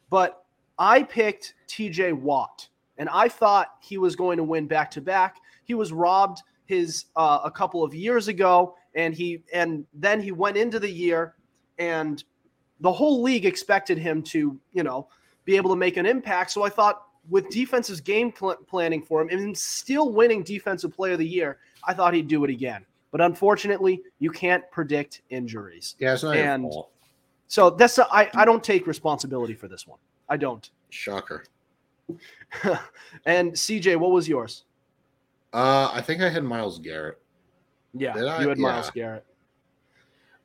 but 0.09 0.45
I 0.79 1.03
picked 1.03 1.55
TJ 1.67 2.13
Watt 2.13 2.69
and 2.97 3.09
I 3.09 3.27
thought 3.27 3.75
he 3.81 3.97
was 3.97 4.15
going 4.15 4.37
to 4.37 4.43
win 4.43 4.67
back 4.67 4.91
to 4.91 5.01
back. 5.01 5.37
He 5.63 5.73
was 5.73 5.91
robbed 5.91 6.41
his 6.65 7.05
uh, 7.15 7.39
a 7.43 7.51
couple 7.51 7.83
of 7.83 7.93
years 7.93 8.27
ago, 8.27 8.75
and 8.95 9.13
he 9.13 9.43
and 9.53 9.85
then 9.93 10.21
he 10.21 10.31
went 10.31 10.57
into 10.57 10.79
the 10.79 10.89
year, 10.89 11.35
and 11.77 12.23
the 12.81 12.91
whole 12.91 13.21
league 13.21 13.45
expected 13.45 13.97
him 13.97 14.21
to 14.23 14.59
you 14.73 14.83
know 14.83 15.07
be 15.45 15.55
able 15.55 15.69
to 15.69 15.75
make 15.75 15.97
an 15.97 16.05
impact. 16.05 16.51
So 16.51 16.63
I 16.63 16.69
thought 16.69 17.03
with 17.29 17.49
defense's 17.49 18.01
game 18.01 18.31
pl- 18.31 18.55
planning 18.67 19.01
for 19.01 19.21
him 19.21 19.29
and 19.29 19.57
still 19.57 20.11
winning 20.11 20.43
defensive 20.43 20.95
player 20.95 21.13
of 21.13 21.19
the 21.19 21.27
year, 21.27 21.57
I 21.83 21.93
thought 21.93 22.13
he'd 22.13 22.27
do 22.27 22.43
it 22.43 22.49
again. 22.49 22.85
But 23.11 23.21
unfortunately, 23.21 24.01
you 24.19 24.29
can't 24.29 24.63
predict 24.71 25.21
injuries. 25.29 25.95
Yeah, 25.99 26.13
it's 26.13 26.23
not 26.23 26.35
And- 26.35 26.63
your 26.63 26.71
fault. 26.71 26.91
So 27.47 27.69
that's 27.69 27.97
a, 27.99 28.07
I, 28.11 28.29
I 28.33 28.43
don't 28.43 28.63
take 28.63 28.87
responsibility 28.87 29.53
for 29.53 29.67
this 29.67 29.85
one. 29.85 29.99
I 30.27 30.35
don't. 30.35 30.67
Shocker. 30.89 31.45
and 33.25 33.51
CJ, 33.51 33.97
what 33.97 34.11
was 34.11 34.27
yours? 34.27 34.63
Uh, 35.53 35.89
I 35.93 36.01
think 36.01 36.21
I 36.21 36.29
had 36.29 36.43
Myles 36.43 36.79
Garrett. 36.79 37.19
Yeah, 37.93 38.15
I? 38.15 38.41
you 38.41 38.49
had 38.49 38.57
Myles 38.57 38.91
Garrett. 38.91 39.25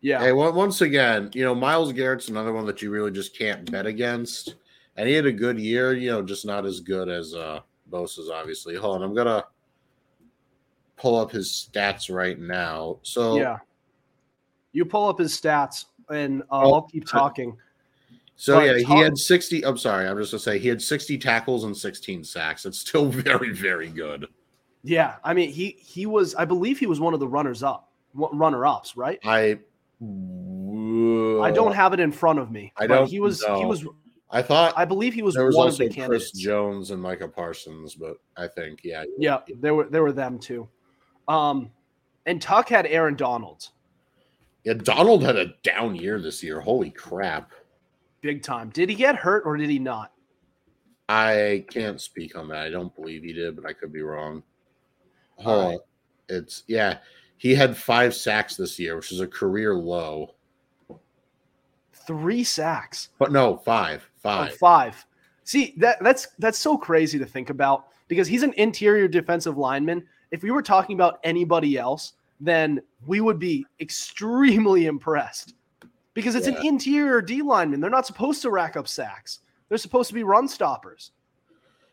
Yeah, 0.00 0.20
Hey, 0.20 0.30
on- 0.30 0.54
once 0.54 0.80
again, 0.80 1.30
you 1.34 1.44
know, 1.44 1.54
Myles 1.54 1.92
Garrett's 1.92 2.28
another 2.28 2.52
one 2.52 2.64
that 2.66 2.80
you 2.80 2.90
really 2.90 3.10
just 3.10 3.36
can't 3.36 3.70
bet 3.70 3.86
against. 3.86 4.54
And 4.96 5.08
he 5.08 5.14
had 5.14 5.26
a 5.26 5.32
good 5.32 5.58
year, 5.58 5.94
you 5.94 6.10
know, 6.10 6.22
just 6.22 6.46
not 6.46 6.64
as 6.64 6.80
good 6.80 7.08
as 7.08 7.34
uh 7.34 7.60
Bosa's 7.90 8.30
obviously. 8.30 8.76
Hold 8.76 8.96
on, 8.96 9.02
I'm 9.02 9.14
gonna 9.14 9.44
pull 10.96 11.18
up 11.18 11.30
his 11.30 11.68
stats 11.70 12.14
right 12.14 12.38
now. 12.38 12.98
So 13.02 13.36
yeah. 13.36 13.58
You 14.72 14.84
pull 14.84 15.08
up 15.08 15.18
his 15.18 15.38
stats, 15.38 15.86
and 16.08 16.42
uh, 16.42 16.62
Oh, 16.62 16.74
I'll 16.74 16.82
keep 16.82 17.04
talking. 17.04 17.56
So 18.40 18.54
But 18.54 18.64
yeah, 18.64 18.78
he 18.78 18.98
had 19.02 19.18
60. 19.18 19.66
I'm 19.66 19.76
sorry, 19.76 20.08
I'm 20.08 20.16
just 20.16 20.32
gonna 20.32 20.40
say 20.40 20.58
he 20.58 20.68
had 20.68 20.80
60 20.80 21.18
tackles 21.18 21.64
and 21.64 21.76
16 21.76 22.24
sacks. 22.24 22.64
It's 22.64 22.78
still 22.80 23.04
very, 23.10 23.52
very 23.52 23.88
good. 23.88 24.26
Yeah, 24.82 25.16
I 25.22 25.34
mean, 25.34 25.50
he 25.52 25.76
he 25.78 26.06
was, 26.06 26.34
I 26.36 26.46
believe, 26.46 26.78
he 26.78 26.86
was 26.86 27.00
one 27.00 27.12
of 27.12 27.20
the 27.20 27.28
runners 27.28 27.62
up, 27.62 27.92
runner 28.14 28.64
ups, 28.64 28.96
right? 28.96 29.18
I 29.26 29.58
I 30.00 31.50
don't 31.50 31.74
have 31.74 31.92
it 31.92 32.00
in 32.00 32.10
front 32.12 32.38
of 32.38 32.50
me. 32.50 32.72
I 32.78 32.86
don't 32.86 33.06
He 33.06 33.20
was, 33.20 33.42
he 33.42 33.48
know. 33.48 33.68
was, 33.68 33.84
I 34.30 34.40
thought 34.40 34.72
I 34.74 34.86
believe 34.86 35.12
he 35.12 35.20
was 35.20 35.34
there 35.34 35.44
was 35.44 35.54
one 35.54 35.66
of 35.68 35.72
also 35.74 35.84
the 35.84 35.88
Chris 35.90 35.96
candidates. 35.96 36.32
Jones 36.32 36.92
and 36.92 37.02
Micah 37.02 37.28
Parsons, 37.28 37.94
but 37.94 38.16
I 38.38 38.46
think 38.48 38.80
yeah, 38.84 39.04
Yeah, 39.18 39.40
there 39.58 39.74
were 39.74 39.84
there 39.84 40.02
were 40.02 40.12
them 40.12 40.38
too. 40.38 40.66
Um, 41.28 41.70
and 42.24 42.40
Tuck 42.40 42.70
had 42.70 42.86
Aaron 42.86 43.16
Donald, 43.16 43.68
yeah. 44.64 44.72
Donald 44.72 45.22
had 45.24 45.36
a 45.36 45.52
down 45.62 45.94
year 45.94 46.18
this 46.18 46.42
year. 46.42 46.58
Holy 46.58 46.90
crap! 46.90 47.52
Big 48.20 48.42
time. 48.42 48.70
Did 48.70 48.88
he 48.88 48.94
get 48.94 49.16
hurt 49.16 49.42
or 49.46 49.56
did 49.56 49.70
he 49.70 49.78
not? 49.78 50.12
I 51.08 51.64
can't 51.70 52.00
speak 52.00 52.36
on 52.36 52.48
that. 52.48 52.66
I 52.66 52.70
don't 52.70 52.94
believe 52.94 53.22
he 53.22 53.32
did, 53.32 53.56
but 53.56 53.66
I 53.66 53.72
could 53.72 53.92
be 53.92 54.02
wrong. 54.02 54.42
All 55.44 55.70
right. 55.70 55.78
It's 56.28 56.62
yeah. 56.68 56.98
He 57.36 57.54
had 57.54 57.76
five 57.76 58.14
sacks 58.14 58.54
this 58.56 58.78
year, 58.78 58.96
which 58.96 59.10
is 59.12 59.20
a 59.20 59.26
career 59.26 59.74
low. 59.74 60.34
Three 61.92 62.44
sacks. 62.44 63.08
But 63.18 63.32
no, 63.32 63.56
five, 63.58 64.08
Oh, 64.16 64.20
five. 64.20 64.54
five. 64.56 65.06
See 65.44 65.74
that 65.78 66.02
that's 66.02 66.28
that's 66.38 66.58
so 66.58 66.76
crazy 66.78 67.18
to 67.18 67.26
think 67.26 67.50
about 67.50 67.86
because 68.08 68.28
he's 68.28 68.42
an 68.42 68.52
interior 68.56 69.08
defensive 69.08 69.56
lineman. 69.58 70.04
If 70.30 70.42
we 70.42 70.50
were 70.50 70.62
talking 70.62 70.94
about 70.94 71.18
anybody 71.24 71.76
else, 71.76 72.12
then 72.40 72.80
we 73.06 73.20
would 73.20 73.38
be 73.38 73.66
extremely 73.80 74.86
impressed 74.94 75.54
because 76.14 76.34
it's 76.34 76.46
Yeah. 76.48 76.58
an 76.58 76.66
interior 76.66 77.20
D 77.20 77.42
lineman. 77.42 77.80
They're 77.80 77.90
not 77.90 78.06
supposed 78.06 78.42
to 78.42 78.50
rack 78.50 78.76
up 78.76 78.88
sacks. 78.88 79.40
They're 79.68 79.78
supposed 79.78 80.08
to 80.08 80.14
be 80.14 80.22
run 80.24 80.48
stoppers, 80.48 81.12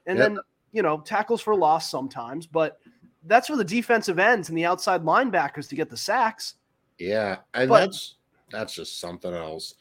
and 0.06 0.18
Yep. 0.18 0.28
then 0.28 0.40
you 0.72 0.82
know 0.82 1.00
tackles 1.02 1.42
for 1.42 1.56
loss 1.56 1.90
sometimes. 1.90 2.48
But 2.48 2.80
that's 3.24 3.48
for 3.48 3.56
the 3.56 3.64
defensive 3.64 4.20
ends 4.20 4.50
and 4.50 4.58
the 4.58 4.66
outside 4.66 5.04
linebackers 5.04 5.68
to 5.70 5.76
get 5.76 5.90
the 5.90 5.98
sacks. 5.98 6.56
Yeah, 6.98 7.38
and 7.54 7.70
But- 7.70 7.80
that's 7.82 8.16
that's 8.50 8.74
just 8.74 9.00
something 9.00 9.34
else. 9.34 9.76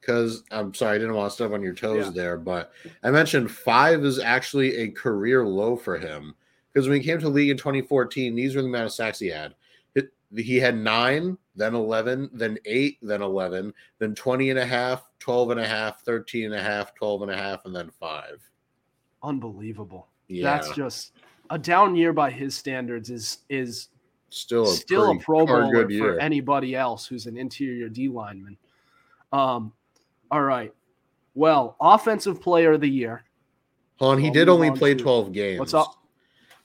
Because 0.00 0.44
I'm 0.52 0.72
sorry, 0.72 0.94
I 0.94 0.98
didn't 0.98 1.14
want 1.14 1.30
to 1.30 1.34
step 1.34 1.50
on 1.50 1.62
your 1.62 1.74
toes 1.74 2.06
Yeah. 2.06 2.10
there, 2.12 2.36
but 2.36 2.72
I 3.02 3.10
mentioned 3.10 3.50
five 3.50 4.04
is 4.04 4.18
actually 4.20 4.76
a 4.76 4.88
career 4.90 5.44
low 5.44 5.74
for 5.76 5.98
him. 5.98 6.34
Because 6.72 6.88
when 6.88 7.00
he 7.00 7.04
came 7.04 7.18
to 7.18 7.24
the 7.24 7.30
league 7.30 7.50
in 7.50 7.56
2014, 7.56 8.34
these 8.36 8.54
were 8.54 8.62
the 8.62 8.68
amount 8.68 8.84
of 8.86 8.92
sacks 8.92 9.18
he 9.18 9.28
had. 9.28 9.54
He 10.34 10.56
had 10.56 10.76
nine, 10.76 11.38
then 11.54 11.74
11, 11.74 12.30
then 12.32 12.58
eight, 12.64 12.98
then 13.02 13.22
11, 13.22 13.72
then 13.98 14.14
20 14.14 14.50
and 14.50 14.58
a 14.58 14.66
half, 14.66 15.04
12 15.20 15.52
and 15.52 15.60
a 15.60 15.66
half, 15.66 16.02
13 16.02 16.46
and 16.46 16.54
a 16.54 16.62
half, 16.62 16.94
12 16.94 17.22
and 17.22 17.30
a 17.30 17.36
half, 17.36 17.64
and 17.64 17.74
then 17.74 17.90
five. 18.00 18.40
Unbelievable. 19.22 20.08
Yeah, 20.28 20.44
That's 20.44 20.74
just 20.74 21.12
a 21.50 21.58
down 21.58 21.94
year 21.94 22.12
by 22.12 22.30
his 22.30 22.56
standards. 22.56 23.10
Is 23.10 23.38
is 23.48 23.88
still 24.30 24.64
a 24.64 24.66
still 24.74 25.10
a 25.12 25.18
Pro 25.18 25.46
Bowler 25.46 25.72
good 25.72 25.90
year. 25.90 26.14
for 26.14 26.20
anybody 26.20 26.74
else 26.74 27.06
who's 27.06 27.26
an 27.26 27.36
interior 27.36 27.88
D 27.88 28.08
lineman. 28.08 28.56
Um, 29.32 29.72
all 30.30 30.42
right. 30.42 30.72
Well, 31.34 31.76
offensive 31.80 32.40
player 32.40 32.72
of 32.72 32.80
the 32.80 32.88
year. 32.88 33.24
Hold 33.98 34.14
on, 34.16 34.20
he 34.20 34.26
I'll 34.28 34.32
did 34.32 34.48
only 34.48 34.68
on 34.68 34.76
play 34.76 34.94
to- 34.94 35.02
12 35.02 35.32
games. 35.32 35.58
What's 35.60 35.74
up? 35.74 35.94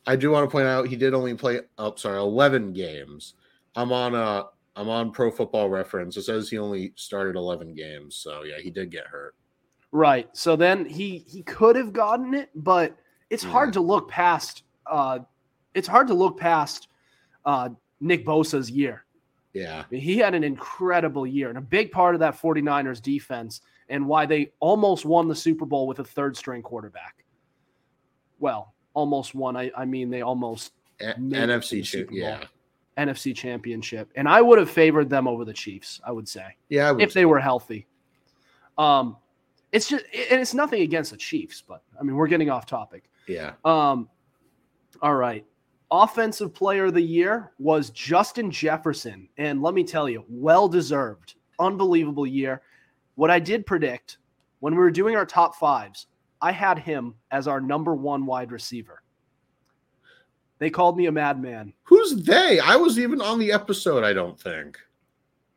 I 0.08 0.15
do 0.15 0.32
want 0.32 0.50
to 0.50 0.51
point 0.51 0.65
out 0.68 0.88
he 0.88 0.96
did 0.96 1.13
only 1.13 1.36
play 1.36 1.62
oh 1.77 1.94
sorry, 1.96 2.18
11 2.18 2.74
games. 2.74 3.36
I'm 3.75 3.91
on 3.91 4.15
uh 4.15 4.43
I'm 4.75 4.89
on 4.89 5.11
Pro 5.11 5.29
Football 5.31 5.69
Reference. 5.69 6.15
It 6.17 6.23
says 6.23 6.49
he 6.49 6.57
only 6.57 6.93
started 6.95 7.35
11 7.35 7.73
games. 7.73 8.15
So 8.15 8.43
yeah, 8.43 8.59
he 8.61 8.69
did 8.69 8.89
get 8.91 9.05
hurt. 9.07 9.35
Right. 9.91 10.29
So 10.33 10.55
then 10.55 10.85
he 10.85 11.19
he 11.27 11.43
could 11.43 11.75
have 11.75 11.91
gotten 11.93 12.33
it, 12.33 12.49
but 12.55 12.95
it's 13.29 13.43
Yeah. 13.43 13.51
hard 13.51 13.73
to 13.73 13.81
look 13.81 14.09
past. 14.09 14.63
Uh, 14.85 15.19
it's 15.73 15.87
hard 15.87 16.07
to 16.07 16.13
look 16.13 16.37
past 16.37 16.87
uh, 17.45 17.69
Nick 17.99 18.25
Bosa's 18.25 18.69
year. 18.71 19.03
Yeah. 19.53 19.83
He 19.89 20.17
had 20.17 20.33
an 20.35 20.43
incredible 20.45 21.27
year 21.27 21.49
and 21.49 21.57
a 21.57 21.61
big 21.61 21.91
part 21.91 22.15
of 22.15 22.19
that 22.19 22.39
49ers 22.39 23.01
defense 23.01 23.61
and 23.89 24.05
why 24.07 24.25
they 24.25 24.51
almost 24.61 25.05
won 25.05 25.27
the 25.27 25.35
Super 25.35 25.65
Bowl 25.65 25.87
with 25.87 25.99
a 25.99 26.03
third 26.05 26.37
string 26.37 26.61
quarterback. 26.61 27.25
Well, 28.39 28.73
almost 28.93 29.35
won. 29.35 29.57
I, 29.57 29.71
I 29.75 29.83
mean, 29.85 30.09
they 30.09 30.21
almost 30.21 30.71
A- 31.01 31.17
Made 31.19 31.43
it 31.43 31.47
to 31.47 31.53
NFC 31.59 31.69
the 31.69 31.83
Super 31.83 32.11
Bowl. 32.11 32.19
yeah. 32.19 32.43
NFC 32.98 33.36
championship. 33.36 34.12
And 34.15 34.27
I 34.27 34.41
would 34.41 34.60
have 34.60 34.69
favored 34.69 35.10
them 35.10 35.27
over 35.27 35.45
the 35.45 35.53
Chiefs, 35.53 36.01
I 36.05 36.12
would 36.12 36.27
say, 36.27 36.45
Yeah, 36.69 36.91
would 36.91 37.01
if 37.01 37.13
they 37.13 37.25
were 37.25 37.39
healthy. 37.39 37.88
Um, 38.77 39.17
it's 39.71 39.88
just, 39.88 40.03
and 40.29 40.41
it's 40.41 40.53
nothing 40.53 40.81
against 40.81 41.12
the 41.12 41.17
Chiefs, 41.17 41.63
but 41.65 41.81
I 42.00 42.03
mean, 42.03 42.15
we're 42.15 42.27
getting 42.27 42.50
off 42.50 42.65
topic. 42.65 43.10
yeah. 43.27 43.53
Um, 43.63 44.10
all 45.01 45.15
right. 45.15 45.45
Offensive 45.89 46.53
player 46.53 46.86
of 46.86 46.93
the 46.93 47.01
year 47.01 47.51
was 47.60 47.89
Justin 47.89 48.50
Jefferson. 48.51 49.27
And 49.38 49.62
let 49.62 49.74
me 49.74 49.83
tell 49.83 50.07
you, 50.10 50.24
well 50.29 50.67
deserved. 50.67 51.36
Unbelievable 51.60 52.25
year. 52.25 52.62
What 53.15 53.29
I 53.29 53.39
did 53.39 53.65
predict 53.65 54.17
when 54.60 54.74
we 54.74 54.79
were 54.79 54.91
doing 54.91 55.15
our 55.15 55.25
top 55.25 55.55
fives, 55.55 56.07
I 56.41 56.51
had 56.51 56.79
him 56.79 57.13
as 57.31 57.48
our 57.48 57.60
number 57.60 57.93
one 57.93 58.25
wide 58.25 58.51
receiver. 58.51 59.00
They 60.62 60.70
called 60.70 60.96
me 60.96 61.08
a 61.08 61.12
madman. 61.12 61.74
Who's 61.86 62.13
they? 62.13 62.60
I 62.60 62.75
was 62.75 63.00
even 63.00 63.20
on 63.20 63.39
the 63.39 63.51
episode, 63.51 64.03
I 64.03 64.13
don't 64.13 64.39
think. 64.39 64.77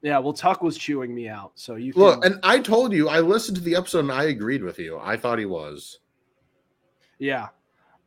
Yeah, 0.01 0.19
well, 0.19 0.33
Tuck 0.33 0.63
was 0.63 0.79
chewing 0.79 1.15
me 1.15 1.29
out. 1.29 1.53
So 1.57 1.75
you 1.75 1.93
can, 1.93 2.01
Look, 2.01 2.25
and 2.25 2.41
I 2.43 2.59
told 2.59 2.95
you 2.95 3.11
I 3.11 3.21
listened 3.21 3.59
to 3.59 3.63
the 3.63 3.77
episode 3.77 3.99
and 3.99 4.13
I 4.13 4.25
agreed 4.25 4.63
with 4.63 4.79
you. 4.79 4.99
I 4.99 5.19
thought 5.19 5.39
he 5.39 5.45
was. 5.45 5.99
yeah. 7.19 7.49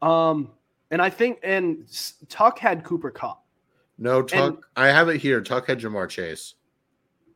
Um, 0.01 0.49
and 0.89 0.99
I 0.99 1.11
think, 1.11 1.37
and 1.43 1.85
Tuck 2.29 2.57
had 2.57 2.83
Cooper 2.83 3.11
Kupp. 3.11 3.45
No, 3.99 4.23
Tuck. 4.23 4.65
I 4.75 4.87
have 4.87 5.07
it 5.09 5.17
here. 5.17 5.39
Tuck 5.39 5.67
had 5.67 5.79
Ja'Marr 5.79 6.09
Chase. 6.09 6.55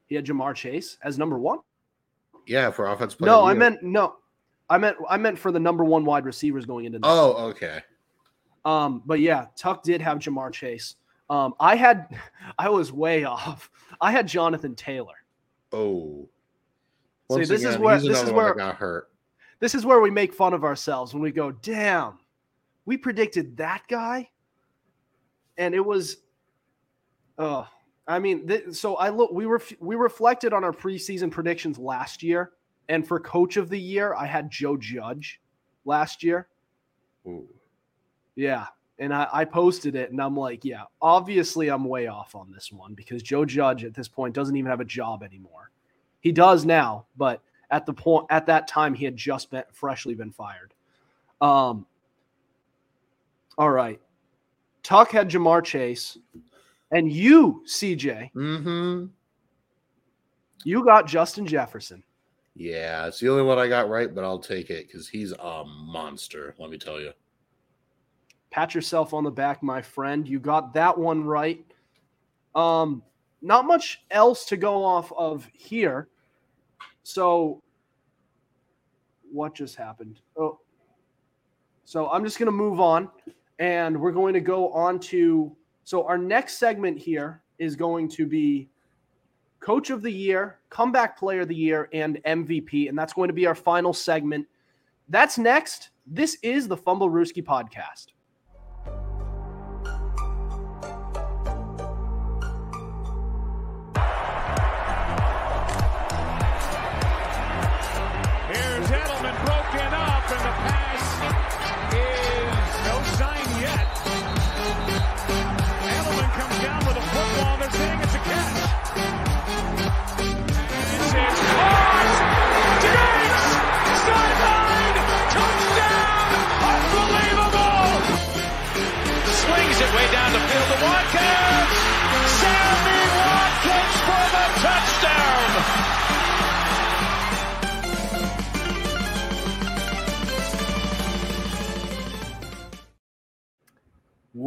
He 0.08 0.16
had 0.16 0.26
Ja'Marr 0.26 0.56
Chase 0.56 0.98
as 1.04 1.20
number 1.20 1.38
one. 1.38 1.60
Yeah, 2.48 2.72
for 2.72 2.88
offense 2.88 3.14
player. 3.14 3.32
No, 3.32 3.46
I 3.46 3.54
meant 3.54 3.84
no. 3.84 4.16
I 4.72 4.80
meant 4.80 4.98
I 5.08 5.18
meant 5.18 5.38
for 5.38 5.52
the 5.52 5.60
number 5.60 5.84
one 5.84 6.04
wide 6.04 6.26
receivers 6.26 6.66
going 6.66 6.86
into 6.86 6.98
this. 6.98 7.08
Oh, 7.08 7.34
okay. 7.50 7.82
Um, 8.66 9.02
but 9.06 9.20
yeah, 9.20 9.48
Tuck 9.56 9.84
did 9.84 10.02
have 10.02 10.20
Ja'Marr 10.20 10.52
Chase. 10.52 10.96
Um, 11.30 11.54
I 11.60 11.76
had 11.76 12.08
I 12.60 12.70
was 12.70 12.92
way 12.92 13.24
off. 13.24 13.70
I 14.00 14.12
had 14.12 14.28
Jonathan 14.28 14.76
Taylor. 14.76 15.16
Oh. 15.72 16.28
See, 17.32 17.36
Once 17.38 17.48
this 17.48 17.64
is 17.64 17.78
where- 17.78 18.00
this 18.00 18.22
is 18.22 18.32
where- 18.32 18.54
got 18.54 18.76
hurt. 18.76 19.08
This 19.60 19.76
is 19.76 19.86
where 19.86 20.02
we 20.02 20.10
make 20.10 20.34
fun 20.34 20.54
of 20.54 20.64
ourselves 20.64 21.14
when 21.14 21.22
we 21.22 21.32
go, 21.32 21.52
damn, 21.52 22.18
we 22.86 22.98
predicted 22.98 23.56
that 23.58 23.84
guy, 23.88 24.28
and 25.58 25.76
it 25.76 25.86
was, 25.86 26.18
uh, 27.38 27.66
I 28.08 28.18
mean, 28.18 28.48
th- 28.48 28.74
so 28.74 28.96
I 28.96 29.10
look, 29.10 29.32
we 29.32 29.46
were 29.46 29.62
we 29.80 29.96
reflected 29.96 30.52
on 30.52 30.64
our 30.64 30.72
preseason 30.72 31.30
predictions 31.30 31.78
last 31.78 32.24
year, 32.24 32.54
and 32.90 33.08
for 33.08 33.20
coach 33.20 33.56
of 33.56 33.70
the 33.70 33.80
year, 33.80 34.16
I 34.16 34.26
had 34.26 34.50
Joe 34.50 34.76
Judge 34.78 35.40
last 35.86 36.24
year. 36.24 36.48
Ooh. 37.28 37.48
Yeah. 38.36 38.68
And 39.00 39.14
I, 39.14 39.28
I 39.34 39.46
posted 39.46 39.96
it 39.96 40.12
and 40.12 40.22
I'm 40.22 40.36
like, 40.38 40.64
yeah, 40.64 40.84
obviously 41.02 41.70
I'm 41.70 41.86
way 41.86 42.08
off 42.08 42.36
on 42.36 42.52
this 42.52 42.72
one 42.72 42.94
because 42.94 43.24
Joe 43.24 43.46
Judge 43.46 43.84
at 43.84 43.94
this 43.96 44.08
point 44.08 44.36
doesn't 44.36 44.56
even 44.56 44.70
have 44.70 44.80
a 44.80 44.86
job 44.86 45.24
anymore. 45.24 45.72
He 46.20 46.32
does 46.32 46.66
now, 46.66 47.06
but 47.18 47.42
at 47.72 47.86
the 47.88 47.94
point 47.94 48.28
at 48.30 48.46
that 48.46 48.68
time 48.68 48.94
he 48.94 49.06
had 49.06 49.18
just 49.18 49.50
been 49.50 49.64
freshly 49.72 50.14
been 50.14 50.32
fired. 50.32 50.74
Um 51.42 51.86
all 53.58 53.72
right. 53.72 54.00
Tuck 54.84 55.12
had 55.12 55.30
Ja'Marr 55.30 55.64
Chase. 55.64 56.18
And 56.92 57.12
you, 57.12 57.64
CJ, 57.68 58.32
Mm-hmm. 58.34 59.06
you 60.64 60.84
got 60.84 61.08
Justin 61.08 61.46
Jefferson. 61.48 62.04
Yeah, 62.56 63.08
it's 63.08 63.20
the 63.20 63.30
only 63.30 63.44
one 63.44 63.58
I 63.58 63.68
got 63.70 63.90
right, 63.90 64.14
but 64.14 64.24
I'll 64.26 64.40
take 64.40 64.70
it 64.70 64.88
because 64.88 65.08
he's 65.08 65.32
a 65.32 65.64
monster. 65.66 66.54
Let 66.60 66.70
me 66.70 66.78
tell 66.78 67.00
you. 67.00 67.12
Pat 68.52 68.76
yourself 68.76 69.14
on 69.14 69.24
the 69.24 69.32
back, 69.32 69.64
my 69.64 69.82
friend. 69.82 70.28
You 70.28 70.40
got 70.40 70.74
that 70.74 70.98
one 70.98 71.24
right. 71.24 71.66
Um, 72.54 73.02
not 73.42 73.66
much 73.66 74.04
else 74.12 74.46
to 74.46 74.58
go 74.58 74.84
off 74.84 75.12
of 75.14 75.48
here. 75.54 76.10
So, 77.04 77.64
what 79.32 79.56
just 79.56 79.76
happened? 79.76 80.20
Oh, 80.38 80.60
so 81.86 82.10
I'm 82.10 82.24
just 82.24 82.38
going 82.38 82.48
to 82.48 82.52
move 82.52 82.80
on, 82.80 83.10
and 83.60 84.00
we're 84.00 84.12
going 84.12 84.34
to 84.34 84.42
go 84.42 84.70
on 84.72 85.00
to. 85.00 85.56
So 85.84 86.06
our 86.06 86.18
next 86.18 86.58
segment 86.58 86.98
here 86.98 87.42
is 87.58 87.76
going 87.76 88.08
to 88.10 88.26
be 88.26 88.70
Coach 89.60 89.90
of 89.90 90.02
the 90.02 90.12
Year, 90.12 90.60
Comeback 90.70 91.18
Player 91.18 91.42
of 91.42 91.48
the 91.48 91.56
Year, 91.56 91.90
and 91.92 92.22
MVP, 92.26 92.90
and 92.90 92.98
that's 92.98 93.14
going 93.14 93.30
to 93.30 93.34
be 93.34 93.46
our 93.46 93.56
final 93.56 93.94
segment. 93.94 94.46
That's 95.10 95.38
next. 95.38 95.90
This 96.06 96.38
is 96.44 96.68
the 96.68 96.78
Fumblerooski 96.78 97.44
podcast. 97.44 98.08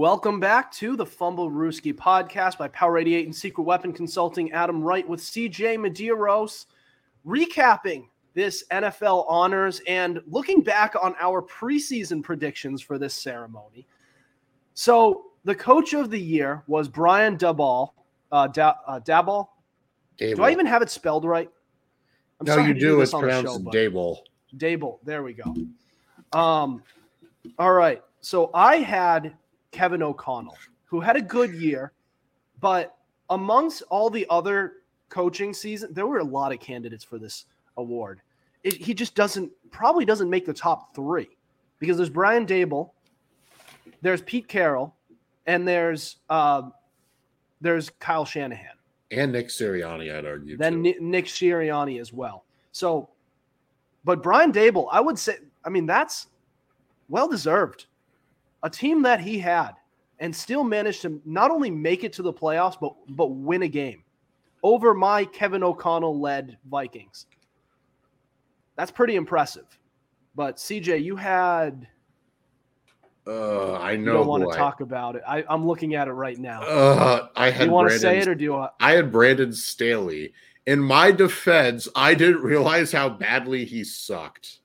Welcome 0.05 0.39
back 0.39 0.71
to 0.73 0.97
the 0.97 1.07
Fumblerooski 1.07 1.95
podcast 1.95 2.59
by 2.59 2.69
Power 2.69 2.99
88 2.99 3.25
and 3.25 3.35
Secret 3.35 3.65
Weapon 3.65 3.91
Consulting. 3.91 4.53
Adam 4.53 4.83
Wright 4.83 5.09
with 5.09 5.19
CJ 5.19 5.79
Medeiros, 5.79 6.67
recapping 7.27 8.09
this 8.35 8.65
NFL 8.71 9.25
honors 9.31 9.81
and 9.89 10.21
looking 10.27 10.61
back 10.61 10.95
on 11.03 11.15
our 11.19 11.41
preseason 11.41 12.23
predictions 12.23 12.83
for 12.83 12.99
this 12.99 13.15
ceremony. 13.15 13.87
So, 14.75 15.31
the 15.45 15.55
coach 15.55 15.95
of 15.95 16.11
the 16.11 16.21
year 16.21 16.63
was 16.67 16.87
Brian 16.87 17.39
Daboll. 17.39 17.93
Uh, 18.31 18.49
da- 18.49 18.77
uh, 18.87 19.01
Daboll. 19.01 19.49
Do 20.19 20.43
I 20.43 20.51
even 20.51 20.67
have 20.67 20.83
it 20.83 20.91
spelled 20.91 21.25
right? 21.25 21.49
I'm 22.41 22.47
no, 22.47 22.59
you 22.59 22.75
to 22.75 22.79
do. 22.79 23.01
It's 23.01 23.13
pronounced 23.13 23.55
show, 23.55 23.59
Daboll. 23.71 24.19
Daboll. 24.55 24.99
There 25.03 25.23
we 25.23 25.33
go. 25.33 25.45
Um, 26.39 26.83
all 27.59 27.73
right. 27.73 28.03
So 28.21 28.51
I 28.53 28.77
had 28.77 29.35
Kevin 29.75 30.03
O'Connell, 30.03 30.57
who 30.87 31.01
had 31.01 31.17
a 31.17 31.21
good 31.21 31.53
year, 31.53 31.93
but 32.61 32.97
amongst 33.29 33.83
all 33.91 34.09
the 34.09 34.25
other 34.31 34.75
coaching 35.09 35.53
season, 35.53 35.93
there 35.93 36.07
were 36.07 36.21
a 36.21 36.25
lot 36.25 36.53
of 36.53 36.61
candidates 36.61 37.03
for 37.03 37.19
this 37.19 37.47
award. 37.77 38.21
It, 38.63 38.75
he 38.75 38.95
just 38.95 39.17
doesn't 39.17 39.51
probably 39.73 40.05
doesn't 40.05 40.31
make 40.31 40.47
the 40.47 40.55
top 40.55 40.95
three 40.95 41.37
because 41.81 41.97
there's 41.97 42.09
Brian 42.09 42.47
Daboll, 42.47 42.93
there's 44.01 44.23
Pete 44.23 44.47
Carroll, 44.47 44.95
and 45.47 45.67
there's 45.67 46.17
uh, 46.31 46.63
there's 47.61 47.91
Kyle 47.99 48.25
Shanahan 48.25 48.77
And 49.11 49.33
Nick 49.33 49.49
Sirianni, 49.49 50.15
I'd 50.15 50.25
argue. 50.25 50.57
then 50.57 50.85
too. 50.85 50.95
Nick 51.01 51.27
Sirianni 51.27 52.01
as 52.01 52.13
well. 52.13 52.45
So, 52.71 53.11
but 54.05 54.23
Brian 54.23 54.53
Daboll, 54.53 54.87
I 54.93 55.01
would 55.01 55.19
say, 55.19 55.39
I 55.65 55.69
mean, 55.69 55.87
that's 55.87 56.29
well 57.09 57.29
deserved. 57.29 57.87
A 58.65 58.71
team 58.71 59.03
that 59.03 59.21
he 59.21 59.39
had 59.39 59.73
and 60.19 60.35
still 60.35 60.65
managed 60.65 61.03
to 61.03 61.21
not 61.25 61.51
only 61.53 61.71
make 61.71 62.03
it 62.03 62.13
to 62.15 62.23
the 62.23 62.33
playoffs, 62.33 62.77
but 62.81 62.95
but 63.11 63.27
win 63.27 63.63
a 63.63 63.69
game 63.69 64.03
over 64.63 64.95
my 64.95 65.25
Kevin 65.27 65.63
O'Connell 65.63 66.19
led 66.19 66.57
Vikings. 66.71 67.27
That's 68.77 68.91
pretty 68.91 69.15
impressive. 69.17 69.67
But 70.35 70.57
CJ, 70.57 71.05
you 71.05 71.15
had 71.15 71.87
Uh, 73.27 73.73
I 73.75 73.93
you 73.93 73.99
know. 73.99 74.15
don't 74.15 74.27
want 74.27 74.43
to 74.45 74.49
I- 74.51 74.57
talk 74.57 74.81
about 74.81 75.15
it. 75.17 75.23
I, 75.29 75.45
I'm 75.49 75.67
looking 75.67 75.95
at 75.95 76.09
it 76.09 76.13
right 76.13 76.39
now. 76.39 76.63
Uh, 76.63 77.29
I 77.37 77.51
do 77.51 77.57
had 77.59 77.67
you 77.67 77.73
want 77.73 77.91
to 77.91 77.99
say 77.99 78.19
it 78.19 78.27
or 78.29 78.35
do 78.35 78.45
you? 78.45 78.53
Want, 78.55 78.73
I 78.81 78.93
had 78.93 79.13
Brandon 79.13 79.53
Staley. 79.53 80.33
In 80.67 80.81
my 80.81 81.11
defense, 81.13 81.87
I 81.95 82.15
didn't 82.15 82.43
realize 82.43 82.91
how 82.91 83.11
badly 83.11 83.67
he 83.67 83.85
sucked. 83.85 84.61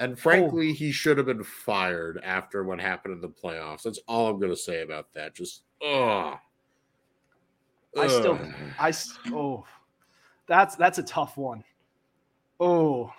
And 0.00 0.18
frankly, 0.18 0.72
he 0.72 0.92
should 0.92 1.16
have 1.18 1.26
been 1.26 1.42
fired 1.42 2.20
after 2.22 2.62
what 2.62 2.80
happened 2.80 3.14
in 3.14 3.20
the 3.20 3.28
playoffs. 3.28 3.82
That's 3.82 3.98
all 4.06 4.28
I'm 4.28 4.38
going 4.38 4.52
to 4.52 4.56
say 4.56 4.82
about 4.82 5.12
that. 5.14 5.34
Just, 5.34 5.62
ugh. 5.84 6.38
I 7.96 8.06
still. 8.06 8.38
I 8.78 8.92
oh, 9.32 9.64
that's 10.46 10.76
that's 10.76 10.98
a 10.98 11.02
tough 11.02 11.36
one. 11.36 11.64
Oh, 12.60 13.12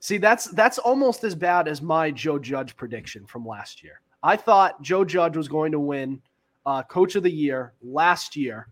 see, 0.00 0.18
that's 0.18 0.46
that's 0.46 0.78
almost 0.78 1.22
as 1.22 1.34
bad 1.34 1.68
as 1.68 1.80
my 1.80 2.10
Joe 2.10 2.38
Judge 2.38 2.76
prediction 2.76 3.26
from 3.26 3.46
last 3.46 3.82
year. 3.82 4.00
I 4.22 4.36
thought 4.36 4.80
Joe 4.82 5.04
Judge 5.04 5.36
was 5.36 5.48
going 5.48 5.70
to 5.72 5.80
win 5.80 6.20
uh, 6.66 6.82
Coach 6.82 7.14
of 7.14 7.22
the 7.22 7.30
Year 7.30 7.74
last 7.82 8.36
year 8.36 8.68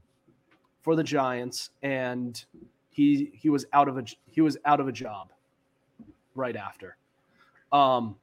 for 0.80 0.96
the 0.96 1.04
Giants, 1.04 1.70
and 1.82 2.42
he 2.90 3.30
he 3.34 3.48
was 3.48 3.66
out 3.72 3.88
of 3.88 3.98
a 3.98 4.04
he 4.30 4.40
was 4.40 4.56
out 4.64 4.80
of 4.80 4.88
a 4.88 4.92
job 4.92 5.30
right 6.34 6.56
after. 6.56 6.96
Um, 7.72 8.16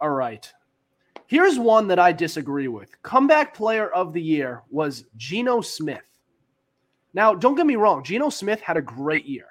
all 0.00 0.10
right. 0.10 0.50
Here's 1.26 1.58
one 1.58 1.86
that 1.88 1.98
I 1.98 2.10
disagree 2.10 2.66
with. 2.66 3.00
Comeback 3.02 3.54
player 3.54 3.88
of 3.90 4.12
the 4.12 4.22
year 4.22 4.62
was 4.70 5.04
Geno 5.16 5.60
Smith. 5.60 6.02
Now, 7.14 7.34
don't 7.34 7.54
get 7.54 7.66
me 7.66 7.76
wrong, 7.76 8.02
Geno 8.02 8.30
Smith 8.30 8.60
had 8.60 8.76
a 8.76 8.82
great 8.82 9.26
year. 9.26 9.46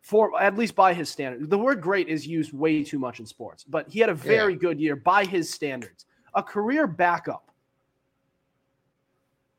For 0.00 0.38
at 0.40 0.58
least 0.58 0.74
by 0.74 0.92
his 0.92 1.08
standards. 1.08 1.48
The 1.48 1.58
word 1.58 1.80
great 1.80 2.08
is 2.08 2.26
used 2.26 2.52
way 2.52 2.82
too 2.82 2.98
much 2.98 3.20
in 3.20 3.26
sports, 3.26 3.64
but 3.64 3.88
he 3.88 4.00
had 4.00 4.10
a 4.10 4.14
very 4.14 4.56
good 4.56 4.80
year 4.80 4.96
by 4.96 5.24
his 5.24 5.50
standards. 5.50 6.06
A 6.34 6.42
career 6.42 6.86
backup. 6.86 7.50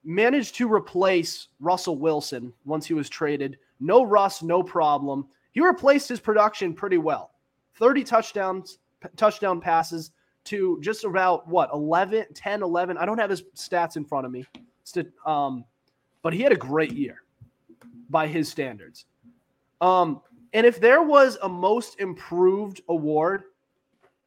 Managed 0.04 0.56
to 0.56 0.72
replace 0.72 1.48
Russell 1.62 1.98
Wilson 1.98 2.52
once 2.66 2.86
he 2.86 2.94
was 2.94 3.10
traded. 3.10 3.58
No 3.80 4.04
Russ, 4.04 4.44
no 4.44 4.62
problem. 4.62 5.28
He 5.54 5.62
replaced 5.62 6.10
his 6.10 6.20
production 6.20 6.74
pretty 6.74 6.98
well. 6.98 7.33
30 7.76 8.04
touchdowns, 8.04 8.80
p- 9.02 9.10
touchdown 9.16 9.60
passes 9.62 10.12
to 10.46 10.78
just 10.82 11.04
about 11.06 11.48
what 11.48 11.70
11 11.74 12.26
10 12.34 12.62
11 12.64 12.98
i 12.98 13.06
don't 13.06 13.18
have 13.18 13.30
his 13.30 13.44
stats 13.56 13.96
in 13.96 14.04
front 14.04 14.26
of 14.26 14.32
me 14.32 14.46
um, 15.26 15.64
but 16.22 16.34
he 16.34 16.42
had 16.42 16.52
a 16.52 16.56
great 16.58 16.92
year 16.92 17.22
by 18.10 18.28
his 18.28 18.50
standards. 18.50 19.06
Um, 19.80 20.22
and 20.54 20.66
if 20.66 20.80
there 20.82 21.02
was 21.02 21.38
a 21.42 21.48
most 21.50 22.00
improved 22.02 22.82
award 22.90 23.44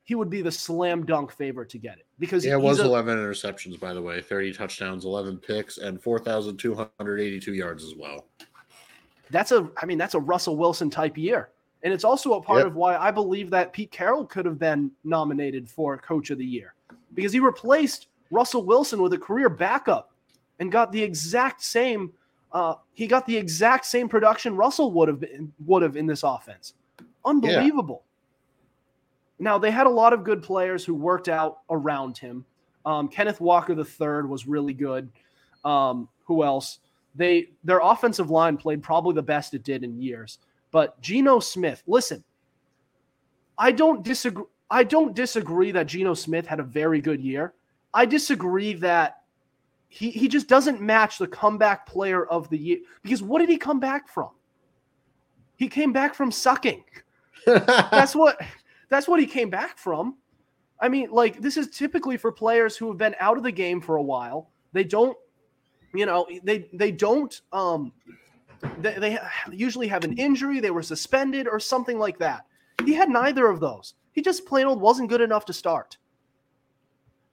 he 0.05 0.15
would 0.15 0.31
be 0.31 0.41
the 0.41 0.51
slam 0.53 1.05
dunk 1.05 1.31
favorite 1.33 1.69
to 1.69 1.79
get 1.79 1.99
it 1.99 2.07
because 2.19 2.45
Yeah, 2.47 2.55
it 2.55 2.61
was 2.63 2.79
a- 2.81 2.85
11 2.85 3.19
interceptions, 3.19 3.79
by 3.79 3.93
the 3.93 4.01
way, 4.01 4.23
30 4.23 4.53
touchdowns, 4.55 5.05
11 5.05 5.37
picks, 5.39 5.79
and 5.79 6.01
4,282 6.03 7.53
yards 7.55 7.85
as 7.85 7.95
well. 7.95 8.25
that's 9.31 9.51
a 9.53 9.69
i 9.83 9.85
mean 9.87 9.99
that's 9.99 10.15
a 10.15 10.21
russell 10.21 10.57
wilson 10.57 10.89
type 10.89 11.19
year 11.19 11.51
And 11.87 11.94
it's 11.94 12.03
also 12.03 12.33
a 12.35 12.42
part 12.42 12.59
Yep. 12.59 12.66
of 12.66 12.75
why 12.75 12.96
I 12.96 13.12
believe 13.12 13.49
that 13.51 13.72
Pete 13.72 13.92
Carroll 13.92 14.27
could 14.27 14.44
have 14.44 14.59
been 14.59 14.90
nominated 15.05 15.70
for 15.70 15.96
Coach 15.96 16.31
of 16.31 16.38
the 16.38 16.44
Year 16.44 16.75
because 17.14 17.33
he 17.33 17.38
replaced 17.38 18.09
Russell 18.33 18.64
Wilson 18.64 19.01
with 19.01 19.12
a 19.12 19.18
career 19.18 19.49
backup 19.49 20.11
and 20.59 20.72
got 20.72 20.90
the 20.90 21.01
exact 21.01 21.62
same. 21.62 22.12
Uh, 22.51 22.75
he 22.94 23.07
got 23.07 23.25
the 23.25 23.37
exact 23.37 23.87
same 23.87 24.09
production 24.09 24.57
Russell 24.57 24.90
would 24.94 25.07
have 25.07 25.20
been, 25.20 25.53
would 25.64 25.83
have 25.83 25.96
in 25.96 26.07
this 26.07 26.25
offense. 26.25 26.75
Unbelievable. 27.25 28.03
Now 29.38 29.57
they 29.57 29.70
had 29.70 29.87
a 29.87 29.90
lot 29.90 30.12
of 30.12 30.25
good 30.25 30.42
players 30.42 30.85
who 30.85 30.92
worked 30.92 31.29
out 31.29 31.59
around 31.70 32.18
him. 32.18 32.44
Um, 32.85 33.07
Kenneth 33.07 33.40
Walker 33.40 33.75
III 33.79 34.29
was 34.29 34.49
really 34.49 34.75
good. 34.75 35.09
Um, 35.64 36.09
who 36.25 36.42
else? 36.42 36.81
They 37.14 37.51
their 37.62 37.79
offensive 37.79 38.29
line 38.29 38.57
played 38.57 38.83
probably 38.83 39.14
the 39.14 39.22
best 39.22 39.55
it 39.55 39.62
did 39.62 39.85
in 39.85 40.03
years. 40.03 40.40
But 40.77 41.01
Geno 41.01 41.41
Smith, 41.41 41.83
listen, 41.87 42.23
I 43.57 43.73
don't 43.73 44.03
disagree. 44.03 44.45
I 44.69 44.85
don't 44.85 45.15
disagree 45.15 45.71
that 45.71 45.87
Geno 45.87 46.12
Smith 46.12 46.47
had 46.47 46.61
a 46.61 46.65
very 46.65 47.01
good 47.01 47.23
year. 47.23 47.55
I 47.95 48.05
disagree 48.05 48.75
that 48.75 49.23
he 49.89 50.11
he 50.11 50.29
just 50.29 50.49
doesn't 50.49 50.83
match 50.83 51.17
the 51.17 51.29
comeback 51.29 51.87
player 51.87 52.27
of 52.27 52.51
the 52.51 52.59
year 52.59 52.81
because 53.03 53.23
what 53.23 53.39
did 53.39 53.49
he 53.49 53.57
come 53.57 53.81
back 53.81 54.07
from? 54.07 54.29
He 55.57 55.67
came 55.67 55.95
back 55.95 56.15
from 56.15 56.31
sucking. 56.31 56.85
That's 57.47 58.15
what 58.15 58.39
that's 58.91 59.09
what 59.09 59.19
he 59.19 59.25
came 59.25 59.49
back 59.49 59.79
from. 59.79 60.19
I 60.79 60.91
mean, 60.91 61.09
like 61.11 61.41
this 61.41 61.57
is 61.57 61.71
typically 61.71 62.19
for 62.19 62.31
players 62.31 62.77
who 62.77 62.89
have 62.89 62.99
been 62.99 63.17
out 63.19 63.39
of 63.39 63.45
the 63.45 63.51
game 63.51 63.81
for 63.81 63.97
a 63.97 64.03
while. 64.03 64.51
They 64.75 64.85
don't, 64.85 65.17
you 65.95 66.05
know, 66.05 66.27
they 66.43 66.69
they 66.75 66.93
don't 66.93 67.41
um 67.51 67.95
they, 68.79 68.95
they 68.99 69.19
usually 69.53 69.88
have 69.88 70.05
an 70.05 70.16
injury, 70.19 70.61
they 70.61 70.71
were 70.71 70.83
suspended 70.83 71.49
or 71.49 71.61
something 71.61 71.99
like 71.99 72.19
that. 72.19 72.47
He 72.85 72.95
had 72.95 73.09
neither 73.09 73.49
of 73.49 73.61
those. 73.61 73.95
He 74.12 74.23
just 74.23 74.47
plain 74.47 74.66
old 74.66 74.81
wasn't 74.81 75.09
good 75.09 75.21
enough 75.21 75.45
to 75.47 75.53
start. 75.53 75.97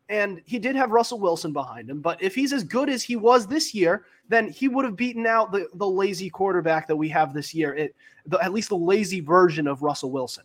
And 0.10 0.42
he 0.46 0.60
did 0.60 0.76
have 0.76 0.92
Russell 0.92 1.20
Wilson 1.20 1.54
behind 1.54 1.90
him, 1.90 2.02
but 2.02 2.22
if 2.22 2.36
he's 2.36 2.54
as 2.54 2.64
good 2.64 2.90
as 2.90 3.04
he 3.04 3.16
was 3.16 3.48
this 3.48 3.74
year, 3.74 4.06
then 4.28 4.50
he 4.50 4.68
would 4.68 4.86
have 4.86 4.96
beaten 4.96 5.26
out 5.26 5.52
the, 5.52 5.68
the 5.76 5.88
lazy 5.88 6.30
quarterback 6.30 6.88
that 6.88 6.96
we 6.96 7.10
have 7.10 7.34
this 7.34 7.54
year. 7.54 7.74
It, 7.74 7.96
the, 8.26 8.40
at 8.44 8.54
least 8.54 8.70
the 8.70 8.78
lazy 8.78 9.22
version 9.22 9.68
of 9.68 9.82
Russell 9.82 10.12
Wilson 10.12 10.44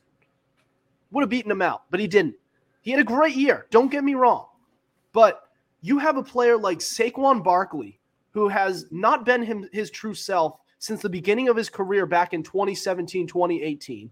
would 1.10 1.22
have 1.22 1.30
beaten 1.30 1.50
him 1.50 1.62
out, 1.62 1.82
but 1.90 2.00
he 2.00 2.06
didn't. 2.06 2.36
He 2.82 2.90
had 2.92 3.00
a 3.00 3.04
great 3.04 3.34
year. 3.34 3.66
Don't 3.70 3.90
get 3.90 4.04
me 4.04 4.14
wrong, 4.14 4.46
but 5.12 5.48
you 5.80 5.98
have 5.98 6.16
a 6.16 6.22
player 6.22 6.56
like 6.56 6.78
Saquon 6.78 7.42
Barkley 7.42 7.98
who 8.30 8.48
has 8.48 8.86
not 8.90 9.24
been 9.24 9.42
him, 9.42 9.68
his 9.72 9.90
true 9.90 10.14
self 10.14 10.60
since 10.78 11.02
the 11.02 11.08
beginning 11.08 11.48
of 11.48 11.56
his 11.56 11.68
career 11.68 12.06
back 12.06 12.32
in 12.32 12.42
2017, 12.42 13.26
2018 13.26 14.10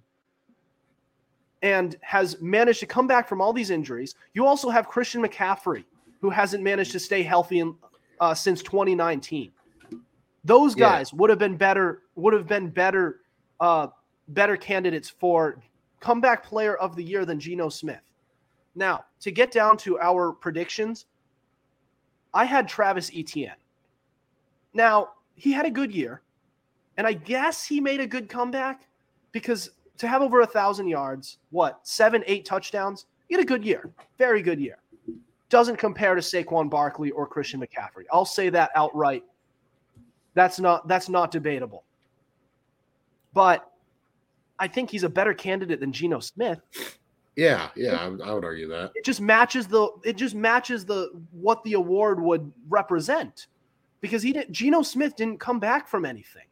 and 1.62 1.96
has 2.02 2.40
managed 2.40 2.80
to 2.80 2.86
come 2.86 3.06
back 3.06 3.26
from 3.28 3.40
all 3.40 3.52
these 3.52 3.70
injuries. 3.70 4.14
You 4.34 4.46
also 4.46 4.68
have 4.68 4.88
Christian 4.88 5.22
McCaffrey, 5.22 5.84
who 6.20 6.28
hasn't 6.30 6.62
managed 6.62 6.92
to 6.92 7.00
stay 7.00 7.22
healthy 7.22 7.60
in, 7.60 7.74
uh, 8.20 8.34
since 8.34 8.62
2019. 8.62 9.52
Those 10.44 10.76
Yeah. 10.76 10.90
guys 10.90 11.14
would 11.14 11.30
have 11.30 11.38
been 11.38 11.56
better. 11.56 12.02
Would 12.14 12.34
have 12.34 12.46
been 12.46 12.68
better, 12.68 13.22
uh, 13.58 13.88
better 14.28 14.56
candidates 14.56 15.08
for 15.08 15.60
comeback 16.00 16.44
player 16.44 16.76
of 16.76 16.94
the 16.94 17.02
year 17.02 17.24
than 17.24 17.40
Geno 17.40 17.68
Smith. 17.68 18.02
Now, 18.74 19.06
to 19.20 19.32
get 19.32 19.50
down 19.50 19.76
to 19.78 19.98
our 19.98 20.32
predictions, 20.32 21.06
I 22.34 22.44
had 22.44 22.68
Travis 22.68 23.10
Etienne. 23.14 23.56
Now, 24.74 25.14
he 25.34 25.52
had 25.52 25.64
a 25.64 25.70
good 25.70 25.92
year, 25.92 26.20
and 26.96 27.06
I 27.06 27.12
guess 27.12 27.64
he 27.64 27.80
made 27.80 28.00
a 28.00 28.06
good 28.06 28.28
comeback 28.28 28.86
because 29.32 29.70
to 29.98 30.08
have 30.08 30.22
over 30.22 30.40
a 30.40 30.46
thousand 30.46 30.88
yards, 30.88 31.38
what 31.50 31.80
seven, 31.82 32.22
eight 32.26 32.44
touchdowns, 32.44 33.06
he 33.28 33.34
had 33.34 33.42
a 33.42 33.46
good 33.46 33.64
year, 33.64 33.90
very 34.18 34.42
good 34.42 34.60
year. 34.60 34.78
Doesn't 35.48 35.76
compare 35.76 36.14
to 36.14 36.20
Saquon 36.20 36.68
Barkley 36.68 37.10
or 37.12 37.26
Christian 37.26 37.60
McCaffrey. 37.60 38.04
I'll 38.12 38.24
say 38.24 38.48
that 38.50 38.70
outright. 38.74 39.24
That's 40.34 40.58
not 40.58 40.88
that's 40.88 41.08
not 41.08 41.30
debatable. 41.30 41.84
But 43.32 43.70
I 44.58 44.68
think 44.68 44.90
he's 44.90 45.04
a 45.04 45.08
better 45.08 45.34
candidate 45.34 45.80
than 45.80 45.92
Geno 45.92 46.20
Smith. 46.20 46.60
yeah, 47.36 47.68
yeah, 47.76 47.96
I, 47.96 48.28
I 48.28 48.32
would 48.32 48.44
argue 48.44 48.68
that. 48.68 48.92
It 48.94 49.04
just 49.04 49.20
matches 49.20 49.66
the 49.66 49.88
it 50.02 50.16
just 50.16 50.34
matches 50.34 50.84
the 50.84 51.10
what 51.30 51.62
the 51.64 51.74
award 51.74 52.20
would 52.20 52.52
represent. 52.68 53.46
Because 54.00 54.22
he 54.22 54.32
didn't 54.32 54.52
Geno 54.52 54.82
Smith 54.82 55.16
didn't 55.16 55.38
come 55.38 55.60
back 55.60 55.88
from 55.88 56.04
anything. 56.04 56.46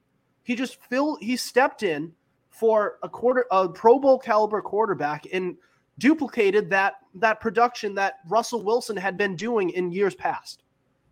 He 0.44 0.54
just 0.54 0.80
filled 0.82 1.18
he 1.20 1.36
stepped 1.36 1.82
in 1.82 2.12
for 2.50 2.98
a 3.02 3.08
quarter 3.08 3.46
a 3.50 3.68
Pro 3.68 3.98
Bowl 3.98 4.18
caliber 4.18 4.62
quarterback 4.62 5.26
and 5.32 5.56
duplicated 5.98 6.70
that 6.70 6.94
that 7.14 7.40
production 7.40 7.94
that 7.94 8.14
Russell 8.28 8.62
Wilson 8.62 8.96
had 8.96 9.16
been 9.16 9.34
doing 9.36 9.70
in 9.70 9.90
years 9.90 10.14
past. 10.14 10.62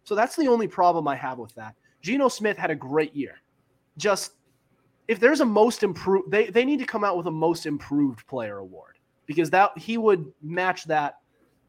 So 0.05 0.15
that's 0.15 0.37
the 0.37 0.49
only 0.49 0.69
problem 0.69 1.09
I 1.09 1.17
have 1.17 1.39
with 1.39 1.55
that. 1.55 1.75
Geno 2.03 2.29
Smith 2.29 2.57
had 2.57 2.71
a 2.71 2.75
great 2.75 3.15
year. 3.15 3.41
Just 3.97 4.33
if 5.09 5.19
there's 5.19 5.41
a 5.41 5.45
most 5.45 5.83
improved 5.83 6.31
they, 6.31 6.47
they 6.47 6.65
need 6.65 6.79
to 6.79 6.87
come 6.87 7.05
out 7.05 7.17
with 7.17 7.27
a 7.27 7.31
most 7.31 7.67
improved 7.67 8.27
player 8.27 8.59
award 8.59 8.99
because 9.27 9.51
that 9.51 9.77
he 9.77 9.99
would 9.99 10.33
match 10.43 10.85
that 10.85 11.19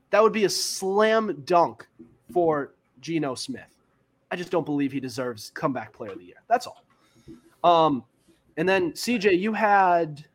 that 0.09 0.21
would 0.21 0.33
be 0.33 0.45
a 0.45 0.49
slam 0.49 1.41
dunk 1.45 1.87
for 2.31 2.73
Geno 2.99 3.35
Smith. 3.35 3.79
I 4.31 4.35
just 4.35 4.51
don't 4.51 4.65
believe 4.65 4.91
he 4.91 4.99
deserves 4.99 5.51
comeback 5.51 5.93
player 5.93 6.11
of 6.11 6.19
the 6.19 6.25
year. 6.25 6.41
That's 6.47 6.67
all. 6.67 6.82
Um 7.63 8.03
and 8.57 8.67
then 8.69 8.91
CJ, 8.91 9.39
you 9.39 9.53
had. 9.53 10.25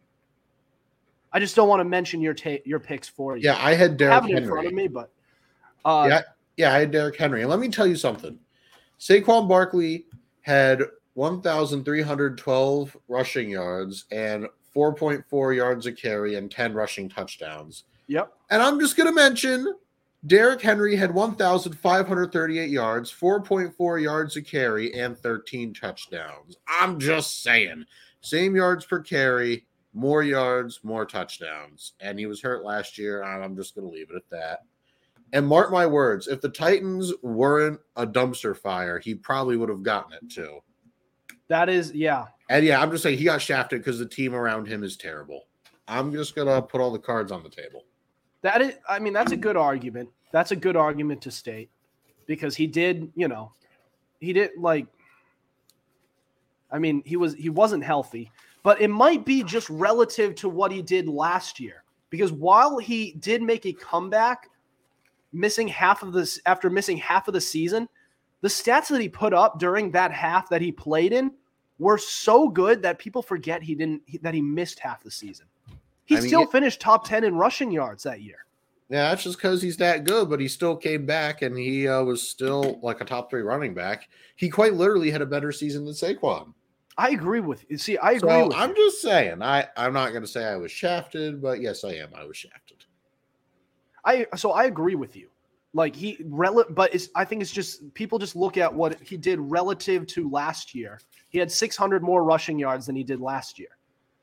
I 1.33 1.39
just 1.39 1.55
don't 1.55 1.69
want 1.69 1.81
to 1.81 1.85
mention 1.85 2.21
your 2.21 2.35
ta- 2.35 2.63
your 2.65 2.81
picks 2.81 3.07
for 3.09 3.37
you. 3.37 3.43
Yeah, 3.45 3.59
I 3.61 3.75
had 3.75 3.93
I 3.93 3.95
Derrick 3.95 4.15
have 4.15 4.25
it 4.31 4.37
in 4.39 4.49
front 4.49 4.65
Henry. 4.65 4.67
of 4.69 4.73
me, 4.75 4.89
but 4.89 5.13
uh, 5.85 6.07
Yeah. 6.09 6.23
Yeah, 6.57 6.75
I 6.75 6.81
had 6.81 6.91
Derrick 6.91 7.17
Henry. 7.17 7.43
And 7.43 7.51
let 7.51 7.61
me 7.61 7.69
tell 7.69 7.87
you 7.87 7.95
something. 7.97 8.37
Saquon 8.99 9.47
Barkley 9.49 10.07
had 10.41 10.83
1,312 11.15 12.97
rushing 13.09 13.51
yards 13.51 14.07
and 14.11 14.47
4.4 14.75 15.57
yards 15.57 15.87
a 15.87 15.93
carry 15.93 16.35
and 16.37 16.51
10 16.51 16.73
rushing 16.75 17.09
touchdowns. 17.09 17.85
yep, 18.07 18.33
And 18.51 18.63
I'm 18.63 18.81
just 18.81 18.97
going 18.97 19.07
to 19.09 19.15
mention 19.15 19.73
Derrick 20.27 20.61
Henry 20.61 20.97
had 20.97 21.15
1,538 21.15 22.71
yards, 22.71 23.13
4.4 23.13 24.03
yards 24.03 24.37
a 24.37 24.43
carry, 24.43 24.93
and 24.95 25.17
13 25.17 25.73
touchdowns. 25.73 26.57
I'm 26.67 26.99
just 26.99 27.43
saying. 27.43 27.85
Same 28.21 28.57
yards 28.57 28.85
per 28.85 29.01
carry, 29.01 29.67
more 29.95 30.25
yards, 30.25 30.81
more 30.83 31.07
touchdowns. 31.07 31.93
And 32.01 32.19
he 32.19 32.27
was 32.27 32.43
hurt 32.43 32.65
last 32.65 32.99
year. 32.99 33.23
I'm 33.23 33.57
just 33.57 33.77
going 33.77 33.87
to 33.87 33.95
leave 33.95 34.11
it 34.11 34.17
at 34.17 34.29
that. 34.31 34.61
And 35.33 35.47
mark 35.47 35.71
my 35.71 35.87
words, 35.87 36.27
if 36.27 36.41
the 36.41 36.49
Titans 36.49 37.13
weren't 37.23 37.79
a 37.97 38.07
dumpster 38.07 38.57
fire, 38.57 38.99
he 38.99 39.15
probably 39.15 39.57
would 39.57 39.69
have 39.69 39.83
gotten 39.83 40.15
it 40.15 40.29
too. 40.31 40.59
that 41.49 41.69
is 41.69 41.93
yeah. 41.93 42.27
And 42.51 42.65
yeah, 42.65 42.81
I'm 42.81 42.91
just 42.91 43.03
saying 43.03 43.19
he 43.19 43.25
got 43.25 43.43
shafted 43.43 43.81
because 43.81 43.99
the 43.99 44.07
team 44.07 44.35
around 44.35 44.67
him 44.67 44.83
is 44.83 44.97
terrible. 44.97 45.45
I'm 45.87 46.13
just 46.13 46.35
going 46.35 46.49
to 46.49 46.63
put 46.63 46.81
all 46.81 46.91
the 46.91 46.99
cards 46.99 47.31
on 47.31 47.43
the 47.43 47.51
table. 47.51 47.85
That 48.43 48.63
is, 48.63 48.75
I 48.89 48.99
mean, 48.99 49.13
that's 49.13 49.33
a 49.33 49.37
good 49.37 49.57
argument. 49.57 50.09
That's 50.33 50.53
a 50.53 50.57
good 50.57 50.77
argument 50.77 51.23
to 51.23 51.31
state 51.31 51.71
because 52.27 52.55
he 52.55 52.67
did, 52.67 53.11
you 53.15 53.29
know, 53.29 53.53
he 54.21 54.33
did 54.33 54.51
like. 54.59 54.87
I 56.71 56.79
mean, 56.79 57.03
he 57.07 57.17
was 57.17 57.35
he 57.35 57.49
wasn't 57.49 57.83
healthy, 57.83 58.31
but 58.63 58.81
it 58.81 58.89
might 58.89 59.25
be 59.25 59.43
just 59.43 59.69
relative 59.71 60.35
to 60.37 60.49
what 60.49 60.71
he 60.71 60.83
did 60.83 61.09
last 61.09 61.59
year. 61.59 61.83
Because 62.11 62.33
while 62.33 62.79
he 62.79 63.13
did 63.21 63.43
make 63.43 63.67
a 63.67 63.73
comeback, 63.73 64.51
missing 65.33 65.69
half 65.69 66.03
of 66.03 66.13
this 66.13 66.41
after 66.47 66.71
missing 66.71 66.97
half 66.97 67.29
of 67.29 67.35
the 67.35 67.41
season, 67.41 67.89
the 68.41 68.49
stats 68.49 68.89
that 68.89 69.01
he 69.01 69.09
put 69.09 69.33
up 69.35 69.59
during 69.59 69.91
that 69.93 70.13
half 70.13 70.49
that 70.51 70.61
he 70.61 70.71
played 70.71 71.13
in 71.13 71.33
were 71.79 71.99
so 71.99 72.49
good 72.49 72.83
that 72.83 72.99
people 72.99 73.23
forget 73.23 73.63
he 73.63 73.75
didn't 73.75 74.03
that 74.23 74.35
he 74.35 74.43
missed 74.43 74.79
half 74.79 75.03
the 75.03 75.11
season. 75.11 75.47
He 76.09 76.17
I 76.17 76.21
mean, 76.21 76.29
still 76.29 76.43
it- 76.45 76.51
finished 76.51 76.81
top 76.81 77.07
10 77.07 77.23
in 77.23 77.35
rushing 77.37 77.71
yards 77.71 78.03
that 78.05 78.23
year. 78.23 78.47
Yeah, 78.89 79.11
that's 79.11 79.23
just 79.23 79.37
because 79.37 79.61
he's 79.61 79.77
that 79.77 80.05
good, 80.05 80.31
but 80.31 80.41
he 80.41 80.49
still 80.49 80.75
came 80.75 81.05
back 81.05 81.43
and 81.43 81.55
he 81.59 81.87
uh, 81.87 82.03
was 82.03 82.27
still 82.27 82.81
like 82.83 83.03
a 83.03 83.05
top 83.05 83.29
three 83.29 83.43
running 83.43 83.75
back. 83.75 84.09
He 84.37 84.49
quite 84.49 84.73
literally 84.73 85.11
had 85.11 85.21
a 85.21 85.27
better 85.27 85.53
season 85.53 85.85
than 85.85 85.93
Saquon. 85.93 86.55
I 86.97 87.11
agree 87.11 87.41
with 87.41 87.67
you. 87.69 87.77
See, 87.77 87.99
I 87.99 88.13
agree 88.13 88.31
So 88.31 88.51
I'm 88.55 88.71
you. 88.71 88.77
just 88.77 89.03
saying, 89.03 89.43
I, 89.43 89.67
I'm 89.77 89.93
not 89.93 90.13
going 90.13 90.23
to 90.23 90.27
say 90.29 90.47
I 90.47 90.57
was 90.57 90.73
shafted, 90.73 91.43
but 91.43 91.61
yes, 91.61 91.85
I 91.85 91.91
am. 91.97 92.09
I 92.15 92.25
was 92.25 92.39
shafted. 92.39 92.87
I 94.07 94.27
so 94.37 94.53
I 94.53 94.65
agree 94.65 94.95
with 94.95 95.15
you. 95.17 95.29
Like 95.75 95.95
he 95.95 96.17
rel 96.25 96.65
but 96.71 96.95
it's 96.95 97.11
I 97.15 97.27
think 97.27 97.43
it's 97.43 97.53
just 97.53 97.93
people 97.93 98.19
just 98.19 98.35
look 98.37 98.57
at 98.57 98.73
what 98.73 98.99
he 99.03 99.19
did 99.19 99.39
relative 99.39 100.07
to 100.09 100.31
last 100.31 100.75
year. 100.75 100.99
He 101.29 101.39
had 101.39 101.53
600 101.53 102.03
more 102.03 102.25
rushing 102.25 102.59
yards 102.59 102.87
than 102.87 102.97
he 102.97 103.05
did 103.05 103.21
last 103.21 103.59
year. 103.59 103.69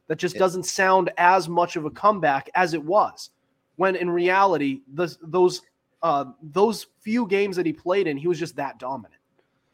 That 0.07 0.17
just 0.17 0.35
Yeah. 0.35 0.39
doesn't 0.39 0.63
sound 0.63 1.11
as 1.17 1.49
much 1.49 1.75
of 1.75 1.85
a 1.85 1.89
comeback 1.89 2.49
as 2.53 2.73
it 2.73 2.83
was. 2.83 3.31
When 3.77 3.95
in 3.95 4.09
reality, 4.09 4.81
the, 4.93 5.15
those 5.21 5.61
uh, 6.03 6.25
those 6.41 6.85
few 6.99 7.25
games 7.27 7.55
that 7.55 7.65
he 7.65 7.73
played 7.73 8.05
in, 8.05 8.15
he 8.17 8.27
was 8.27 8.37
just 8.37 8.55
that 8.57 8.77
dominant. 8.77 9.19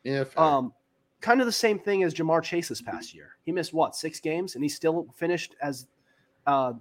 Yeah, 0.04 0.24
fair. 0.24 0.42
Um, 0.42 0.74
kind 1.20 1.42
of 1.42 1.46
the 1.46 1.52
same 1.52 1.78
thing 1.78 2.04
as 2.04 2.14
Ja'Marr 2.14 2.42
Chase 2.42 2.70
this 2.70 2.82
past 2.82 3.14
year. 3.14 3.36
He 3.46 3.52
missed 3.52 3.74
what 3.74 3.96
six 3.96 4.20
games, 4.22 4.56
and 4.56 4.64
he 4.64 4.70
still 4.70 5.08
finished 5.18 5.56
as 5.62 5.88
uh, 6.48 6.74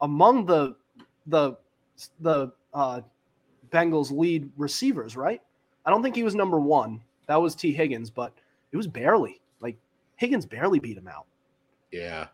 among 0.00 0.46
the 0.46 0.74
the 1.26 1.56
the 2.20 2.50
uh, 2.72 3.02
Bengals 3.70 4.10
lead 4.10 4.50
receivers, 4.56 5.16
right? 5.16 5.42
I 5.84 5.90
don't 5.90 6.02
think 6.02 6.16
he 6.16 6.22
was 6.24 6.34
number 6.34 6.58
one. 6.58 7.00
That 7.26 7.36
was 7.36 7.54
Tee 7.54 7.72
Higgins, 7.72 8.08
but 8.10 8.32
it 8.72 8.76
was 8.76 8.86
barely 8.86 9.40
like 9.60 9.76
Higgins 10.16 10.46
barely 10.46 10.78
beat 10.80 10.96
him 10.96 11.08
out 11.08 11.26
Yeah. 11.92 12.28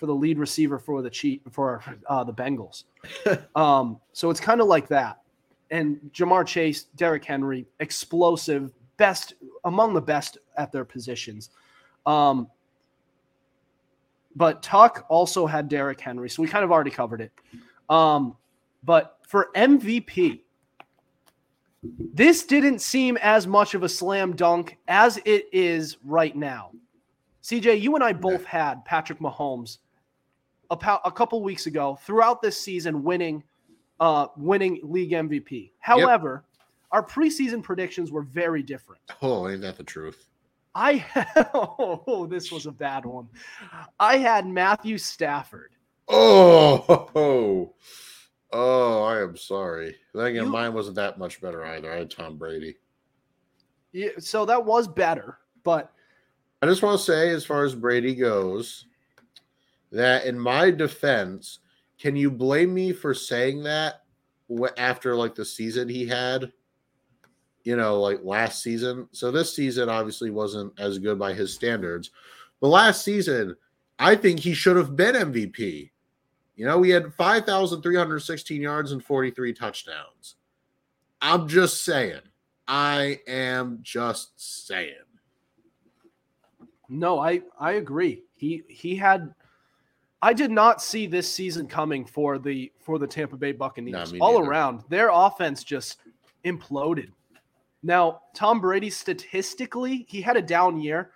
For 0.00 0.06
the 0.06 0.14
lead 0.14 0.38
receiver 0.38 0.78
for 0.78 1.02
the 1.02 1.10
cheat 1.10 1.42
for 1.52 1.84
uh, 2.08 2.24
the 2.24 2.32
Bengals. 2.32 2.84
um, 3.54 4.00
so 4.14 4.30
it's 4.30 4.40
kind 4.40 4.62
of 4.62 4.66
like 4.66 4.88
that. 4.88 5.20
And 5.70 6.00
Ja'Marr 6.14 6.46
Chase, 6.46 6.84
Derrick 6.96 7.24
Henry, 7.24 7.66
explosive, 7.78 8.72
best 8.96 9.34
among 9.64 9.92
the 9.92 10.00
best 10.00 10.38
at 10.56 10.72
their 10.72 10.86
positions. 10.86 11.50
Um, 12.06 12.48
but 14.34 14.62
Tuck 14.62 15.04
also 15.10 15.46
had 15.46 15.68
Derrick 15.68 16.00
Henry, 16.00 16.30
so 16.30 16.42
we 16.42 16.48
kind 16.48 16.64
of 16.64 16.72
already 16.72 16.90
covered 16.90 17.20
it. 17.20 17.32
Um, 17.90 18.36
but 18.82 19.18
for 19.26 19.50
MVP, 19.54 20.40
this 21.82 22.44
didn't 22.44 22.80
seem 22.80 23.16
as 23.18 23.46
much 23.46 23.74
of 23.74 23.82
a 23.82 23.88
slam 23.88 24.34
dunk 24.34 24.78
as 24.88 25.18
it 25.24 25.46
is 25.52 25.98
right 26.04 26.34
now. 26.34 26.70
CJ, 27.42 27.80
you 27.80 27.94
and 27.94 28.04
I 28.04 28.12
both 28.12 28.44
had 28.44 28.84
Patrick 28.84 29.18
Mahomes 29.18 29.78
a, 30.70 30.98
a 31.04 31.12
couple 31.12 31.42
weeks 31.42 31.66
ago 31.66 31.98
throughout 32.04 32.40
this 32.42 32.60
season 32.60 33.02
winning 33.02 33.42
uh 33.98 34.28
winning 34.36 34.80
league 34.82 35.12
MVP. 35.12 35.72
However, 35.78 36.44
our 36.92 37.04
preseason 37.04 37.62
predictions 37.62 38.10
were 38.10 38.22
very 38.22 38.62
different. 38.62 39.02
Oh, 39.22 39.48
ain't 39.48 39.62
that 39.62 39.76
the 39.76 39.84
truth? 39.84 40.26
I 40.74 41.04
oh, 41.54 42.26
this 42.26 42.52
was 42.52 42.66
a 42.66 42.72
bad 42.72 43.04
one. 43.04 43.28
I 43.98 44.18
had 44.18 44.46
Matthew 44.46 44.98
Stafford. 44.98 45.72
Oh, 46.08 47.08
oh, 47.14 47.74
oh, 48.52 49.02
I 49.04 49.22
am 49.22 49.36
sorry. 49.36 49.96
Then 50.14 50.26
again, 50.26 50.44
You- 50.44 50.50
mine 50.50 50.74
wasn't 50.74 50.96
that 50.96 51.18
much 51.18 51.40
better 51.40 51.64
either. 51.64 51.92
I 51.92 51.96
had 51.96 52.10
Tom 52.10 52.36
Brady. 52.36 52.76
Yeah, 53.92 54.10
so 54.18 54.44
that 54.44 54.64
was 54.64 54.86
better, 54.86 55.38
but 55.64 55.92
I 56.62 56.66
just 56.66 56.82
want 56.82 56.98
to 56.98 57.04
say, 57.04 57.30
as 57.30 57.44
far 57.44 57.64
as 57.64 57.74
Brady 57.74 58.14
goes, 58.14 58.86
that 59.92 60.24
in 60.26 60.38
my 60.38 60.70
defense, 60.70 61.60
can 61.98 62.16
you 62.16 62.30
blame 62.30 62.72
me 62.72 62.92
for 62.92 63.12
saying 63.14 63.62
that 63.64 64.02
after 64.76 65.14
like 65.14 65.34
the 65.34 65.44
season 65.44 65.88
he 65.88 66.06
had? 66.06 66.52
You 67.64 67.76
know, 67.76 68.00
like 68.00 68.20
last 68.22 68.62
season. 68.62 69.08
So 69.12 69.30
this 69.30 69.54
season 69.54 69.88
obviously 69.88 70.30
wasn't 70.30 70.72
as 70.78 70.98
good 70.98 71.18
by 71.18 71.34
his 71.34 71.52
standards. 71.54 72.10
But 72.60 72.68
last 72.68 73.04
season, 73.04 73.56
I 73.98 74.16
think 74.16 74.40
he 74.40 74.54
should 74.54 74.76
have 74.76 74.96
been 74.96 75.14
MVP. 75.14 75.90
You 76.56 76.66
know, 76.66 76.82
he 76.82 76.90
had 76.90 77.14
5,316 77.14 78.60
yards 78.60 78.92
and 78.92 79.04
43 79.04 79.52
touchdowns. 79.52 80.36
I'm 81.20 81.48
just 81.48 81.84
saying. 81.84 82.20
I 82.66 83.18
am 83.26 83.80
just 83.82 84.32
saying. 84.66 84.94
no, 86.88 87.18
I 87.18 87.42
I 87.58 87.72
agree. 87.72 88.22
He 88.34 88.62
he 88.68 88.94
had 88.94 89.34
I 90.22 90.32
did 90.32 90.50
not 90.50 90.82
see 90.82 91.06
this 91.06 91.30
season 91.32 91.66
coming 91.66 92.04
for 92.04 92.38
the 92.38 92.70
for 92.78 92.98
the 92.98 93.06
Tampa 93.06 93.36
Bay 93.36 93.52
Buccaneers. 93.52 94.12
All 94.20 94.38
neither. 94.38 94.50
around, 94.50 94.84
their 94.88 95.10
offense 95.12 95.64
just 95.64 95.98
imploded. 96.44 97.10
Now, 97.82 98.22
Tom 98.34 98.60
Brady 98.60 98.90
statistically, 98.90 100.04
he 100.08 100.20
had 100.20 100.36
a 100.36 100.42
down 100.42 100.78
year, 100.78 101.12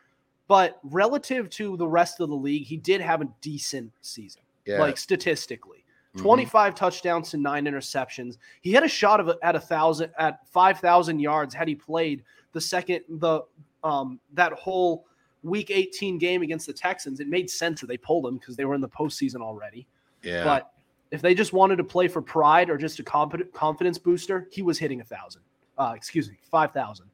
but 0.49 0.79
relative 0.83 1.51
to 1.51 1.77
the 1.77 1.87
rest 1.87 2.21
of 2.21 2.31
the 2.31 2.35
league, 2.35 2.65
he 2.65 2.79
did 2.79 3.03
have 3.03 3.21
a 3.21 3.29
decent 3.43 3.93
season. 4.01 4.41
Yeah. 4.65 4.79
Like 4.79 4.97
statistically. 4.97 5.85
Mhm. 6.17 6.23
25 6.23 6.75
touchdowns 6.75 7.31
to 7.33 7.37
nine 7.37 7.67
interceptions. 7.67 8.39
He 8.63 8.73
had 8.73 8.85
a 8.85 8.89
shot 8.89 9.21
of 9.21 9.37
at 9.43 9.55
a 9.57 9.61
thousand 9.61 10.13
at 10.19 10.49
five 10.49 10.79
thousand 10.81 11.19
yards 11.19 11.55
had 11.55 11.69
he 11.69 11.75
played 11.75 12.23
the 12.53 12.61
second 12.61 13.03
the 13.09 13.43
um 13.83 14.19
that 14.33 14.53
whole 14.55 15.07
week 15.45 15.71
18 15.71 16.19
game 16.19 16.43
against 16.43 16.67
the 16.67 16.73
Texans. 16.73 17.21
It 17.21 17.29
made 17.29 17.49
sense 17.49 17.81
that 17.81 17.87
they 17.87 17.97
pulled 17.97 18.27
him 18.27 18.39
because 18.39 18.57
they 18.57 18.65
were 18.65 18.75
in 18.75 18.81
the 18.81 18.89
postseason 18.89 19.41
already. 19.41 19.87
Yeah. 20.23 20.45
But 20.45 20.73
if 21.11 21.23
they 21.23 21.35
just 21.35 21.53
wanted 21.53 21.77
to 21.77 21.85
play 21.85 22.09
for 22.09 22.21
pride 22.23 22.71
or 22.71 22.77
just 22.77 22.99
a 22.99 23.03
comp- 23.03 23.53
confidence 23.53 23.99
booster, 23.99 24.49
he 24.51 24.63
was 24.63 24.79
hitting 24.79 25.01
a 25.01 25.05
thousand. 25.05 25.43
Uh, 25.79 25.93
excuse 25.95 26.29
me, 26.29 26.37
five 26.51 26.73
thousand. 26.73 27.07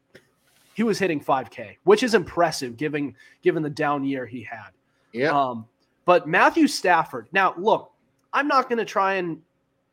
He 0.74 0.84
was 0.84 0.98
hitting 0.98 1.20
5K, 1.20 1.76
which 1.84 2.02
is 2.02 2.14
impressive 2.14 2.76
given 2.76 3.14
given 3.42 3.62
the 3.62 3.68
down 3.68 4.04
year 4.04 4.24
he 4.24 4.42
had. 4.42 4.70
yeah. 5.12 5.28
Um, 5.30 5.66
but 6.06 6.26
Matthew 6.26 6.66
Stafford. 6.66 7.26
Now, 7.32 7.54
look, 7.58 7.92
I'm 8.32 8.48
not 8.48 8.68
going 8.68 8.78
to 8.78 8.84
try 8.84 9.14
and 9.14 9.42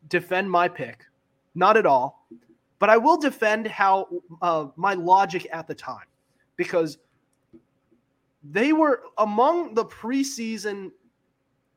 defend 0.08 0.50
my 0.50 0.68
pick, 0.68 1.04
not 1.54 1.76
at 1.76 1.84
all. 1.84 2.26
But 2.78 2.88
I 2.90 2.96
will 2.96 3.16
defend 3.18 3.66
how 3.66 4.08
uh, 4.40 4.68
my 4.76 4.94
logic 4.94 5.46
at 5.52 5.66
the 5.66 5.74
time, 5.74 6.06
because 6.56 6.98
they 8.42 8.72
were 8.72 9.02
among 9.18 9.74
the 9.74 9.84
preseason 9.84 10.90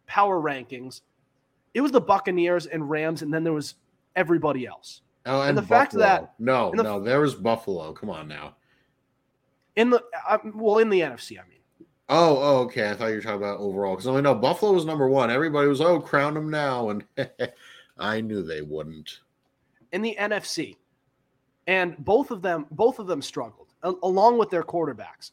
power 0.06 0.40
rankings. 0.42 1.02
It 1.74 1.82
was 1.82 1.92
the 1.92 2.02
Buccaneers 2.02 2.66
and 2.66 2.90
Rams, 2.90 3.22
and 3.22 3.34
then 3.34 3.44
there 3.44 3.54
was 3.54 3.76
everybody 4.16 4.66
else 4.68 5.02
oh, 5.26 5.42
and 5.42 5.58
the 5.58 5.62
fact 5.62 5.94
Buffalo. 5.94 6.04
that- 6.04 6.34
no, 6.40 6.72
the- 6.76 6.84
no, 6.84 7.00
there 7.02 7.22
was 7.22 7.34
Buffalo. 7.36 7.94
Come 7.94 8.10
on 8.10 8.28
now. 8.28 8.56
in 9.76 9.90
the 9.90 10.04
uh, 10.28 10.38
well 10.54 10.80
in 10.80 10.90
the 10.90 11.00
NFC. 11.02 11.40
I 11.40 11.48
mean. 11.48 11.60
Oh, 12.10 12.38
oh, 12.38 12.58
okay. 12.64 12.90
I 12.90 12.94
thought 12.94 13.08
you 13.08 13.16
were 13.16 13.22
talking 13.22 13.38
about 13.38 13.60
overall 13.62 13.96
because 13.96 14.08
I 14.08 14.20
know 14.20 14.36
Buffalo 14.36 14.74
was 14.74 14.84
number 14.84 15.08
one. 15.08 15.32
Everybody 15.32 15.70
was, 15.70 15.80
oh, 15.80 16.02
crown 16.02 16.34
them 16.34 16.50
now, 16.50 16.90
and 16.90 17.06
I 17.98 18.20
knew 18.20 18.44
they 18.44 18.62
wouldn't. 18.62 19.20
in 19.94 20.02
the 20.02 20.18
NFC, 20.20 20.76
and 21.68 21.96
both 22.04 22.30
of 22.32 22.42
them 22.42 22.66
both 22.70 23.00
of 23.00 23.08
them 23.08 23.22
struggled 23.22 23.70
a- 23.84 23.94
along 24.04 24.38
with 24.40 24.50
their 24.50 24.64
quarterbacks. 24.64 25.32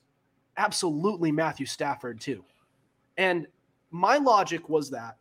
Absolutely, 0.58 1.32
Matthew 1.32 1.66
Stafford 1.66 2.20
too. 2.20 2.44
And 3.16 3.46
my 3.90 4.18
logic 4.18 4.68
was 4.68 4.90
that, 4.90 5.16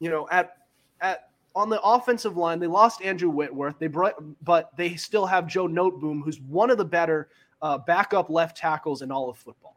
you 0.00 0.10
know, 0.10 0.28
at 0.30 0.56
at 1.00 1.30
on 1.54 1.68
the 1.68 1.80
offensive 1.82 2.36
line, 2.36 2.58
they 2.58 2.66
lost 2.66 3.02
Andrew 3.02 3.30
Whitworth. 3.30 3.78
They 3.78 3.86
brought, 3.86 4.14
but 4.42 4.76
they 4.76 4.96
still 4.96 5.26
have 5.26 5.46
Joe 5.46 5.68
Noteboom, 5.68 6.22
who's 6.22 6.40
one 6.40 6.70
of 6.70 6.78
the 6.78 6.84
better 6.84 7.28
uh, 7.60 7.78
backup 7.78 8.28
left 8.28 8.56
tackles 8.56 9.02
in 9.02 9.12
all 9.12 9.30
of 9.30 9.38
football. 9.38 9.76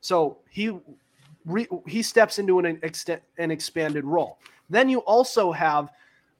So 0.00 0.38
he 0.50 0.76
re, 1.44 1.68
he 1.86 2.02
steps 2.02 2.38
into 2.38 2.58
an 2.58 2.80
extent 2.82 3.22
an 3.38 3.50
expanded 3.50 4.04
role. 4.04 4.38
Then 4.70 4.88
you 4.88 5.00
also 5.00 5.52
have 5.52 5.92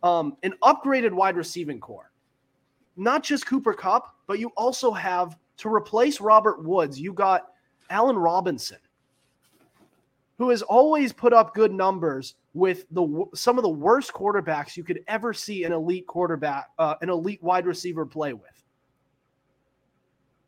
um, 0.02 0.36
an 0.42 0.54
upgraded 0.62 1.12
wide 1.12 1.36
receiving 1.36 1.78
core. 1.78 2.10
Not 2.96 3.22
just 3.22 3.46
Cooper 3.46 3.74
Kupp, 3.74 4.16
but 4.26 4.38
you 4.38 4.50
also 4.56 4.90
have 4.90 5.38
to 5.62 5.72
replace 5.72 6.20
Robert 6.20 6.64
Woods. 6.64 7.00
You 7.00 7.12
got 7.12 7.52
Allen 7.88 8.16
Robinson, 8.16 8.78
who 10.36 10.50
has 10.50 10.60
always 10.62 11.12
put 11.12 11.32
up 11.32 11.54
good 11.54 11.72
numbers 11.72 12.34
with 12.52 12.84
the 12.90 13.24
some 13.34 13.58
of 13.58 13.62
the 13.62 13.70
worst 13.70 14.12
quarterbacks 14.12 14.76
you 14.76 14.82
could 14.82 15.04
ever 15.06 15.32
see 15.32 15.62
an 15.62 15.72
elite 15.72 16.06
quarterback, 16.08 16.70
uh, 16.78 16.96
an 17.00 17.10
elite 17.10 17.42
wide 17.42 17.64
receiver 17.64 18.04
play 18.04 18.32
with. 18.32 18.64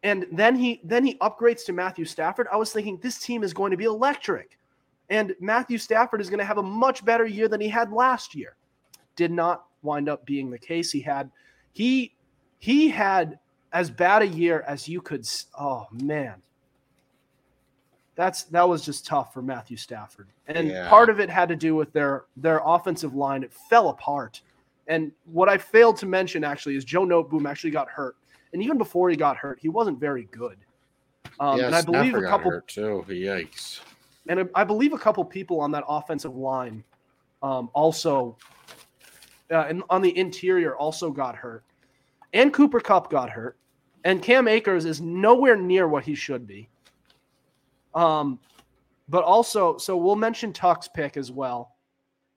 And 0.02 0.26
then 0.32 0.56
he 0.56 0.80
then 0.82 1.04
he 1.04 1.14
upgrades 1.18 1.64
to 1.66 1.72
Matthew 1.72 2.04
Stafford. 2.04 2.48
I 2.52 2.56
was 2.56 2.72
thinking 2.72 2.98
this 3.00 3.20
team 3.20 3.44
is 3.44 3.54
going 3.54 3.70
to 3.70 3.76
be 3.76 3.84
electric, 3.84 4.58
and 5.10 5.32
Matthew 5.40 5.78
Stafford 5.78 6.20
is 6.20 6.28
going 6.28 6.40
to 6.40 6.44
have 6.44 6.58
a 6.58 6.62
much 6.62 7.04
better 7.04 7.24
year 7.24 7.46
than 7.46 7.60
he 7.60 7.68
had 7.68 7.92
last 7.92 8.34
year 8.34 8.56
did 9.14 9.30
not 9.30 9.66
wind 9.82 10.08
up 10.08 10.26
being 10.26 10.50
the 10.50 10.58
case. 10.58 10.90
He 10.90 11.00
had 11.00 11.30
he 11.72 12.16
he 12.58 12.88
had 12.88 13.38
as 13.74 13.90
bad 13.90 14.22
a 14.22 14.26
year 14.26 14.64
as 14.66 14.88
you 14.88 15.02
could. 15.02 15.28
Oh 15.58 15.86
man, 15.92 16.40
that's 18.14 18.44
that 18.44 18.66
was 18.66 18.84
just 18.84 19.04
tough 19.04 19.34
for 19.34 19.42
Matthew 19.42 19.76
Stafford, 19.76 20.28
and 20.46 20.68
Yeah. 20.68 20.88
part 20.88 21.10
of 21.10 21.20
it 21.20 21.28
had 21.28 21.48
to 21.50 21.56
do 21.56 21.74
with 21.74 21.92
their 21.92 22.24
their 22.36 22.62
offensive 22.64 23.14
line. 23.14 23.42
It 23.42 23.52
fell 23.52 23.90
apart, 23.90 24.40
and 24.86 25.12
what 25.26 25.48
I 25.48 25.58
failed 25.58 25.96
to 25.98 26.06
mention 26.06 26.44
actually 26.44 26.76
is 26.76 26.84
Joe 26.84 27.04
Noteboom 27.04 27.46
actually 27.50 27.72
got 27.72 27.88
hurt, 27.90 28.16
and 28.52 28.62
even 28.62 28.78
before 28.78 29.10
he 29.10 29.16
got 29.16 29.36
hurt, 29.36 29.58
he 29.60 29.68
wasn't 29.68 29.98
very 29.98 30.24
good. 30.30 30.56
Um, 31.40 31.58
and 31.60 31.74
I 31.74 31.82
believe 31.82 32.12
Stafford 32.12 32.24
a 32.24 32.28
couple 32.28 32.60
too. 32.68 33.04
Yikes. 33.08 33.80
and 34.28 34.40
I- 34.40 34.60
I 34.62 34.64
believe 34.64 34.92
a 34.94 34.98
couple 34.98 35.22
people 35.24 35.60
on 35.60 35.70
that 35.72 35.84
offensive 35.86 36.34
line 36.36 36.82
um, 37.42 37.68
also 37.74 38.38
uh, 39.50 39.66
and 39.68 39.82
on 39.90 40.00
the 40.00 40.16
interior 40.16 40.74
also 40.76 41.10
got 41.10 41.34
hurt, 41.36 41.64
and 42.32 42.54
Cooper 42.54 42.80
Kupp 42.80 43.10
got 43.10 43.28
hurt, 43.28 43.58
and 44.04 44.22
Cam 44.22 44.46
Akers 44.46 44.84
is 44.84 45.00
nowhere 45.00 45.56
near 45.56 45.88
what 45.88 46.04
he 46.04 46.14
should 46.14 46.46
be. 46.46 46.68
Um, 47.94 48.38
but 49.08 49.24
also, 49.24 49.76
so 49.78 49.96
we'll 49.96 50.16
mention 50.16 50.52
Tuck's 50.52 50.88
pick 50.88 51.16
as 51.16 51.30
well, 51.30 51.74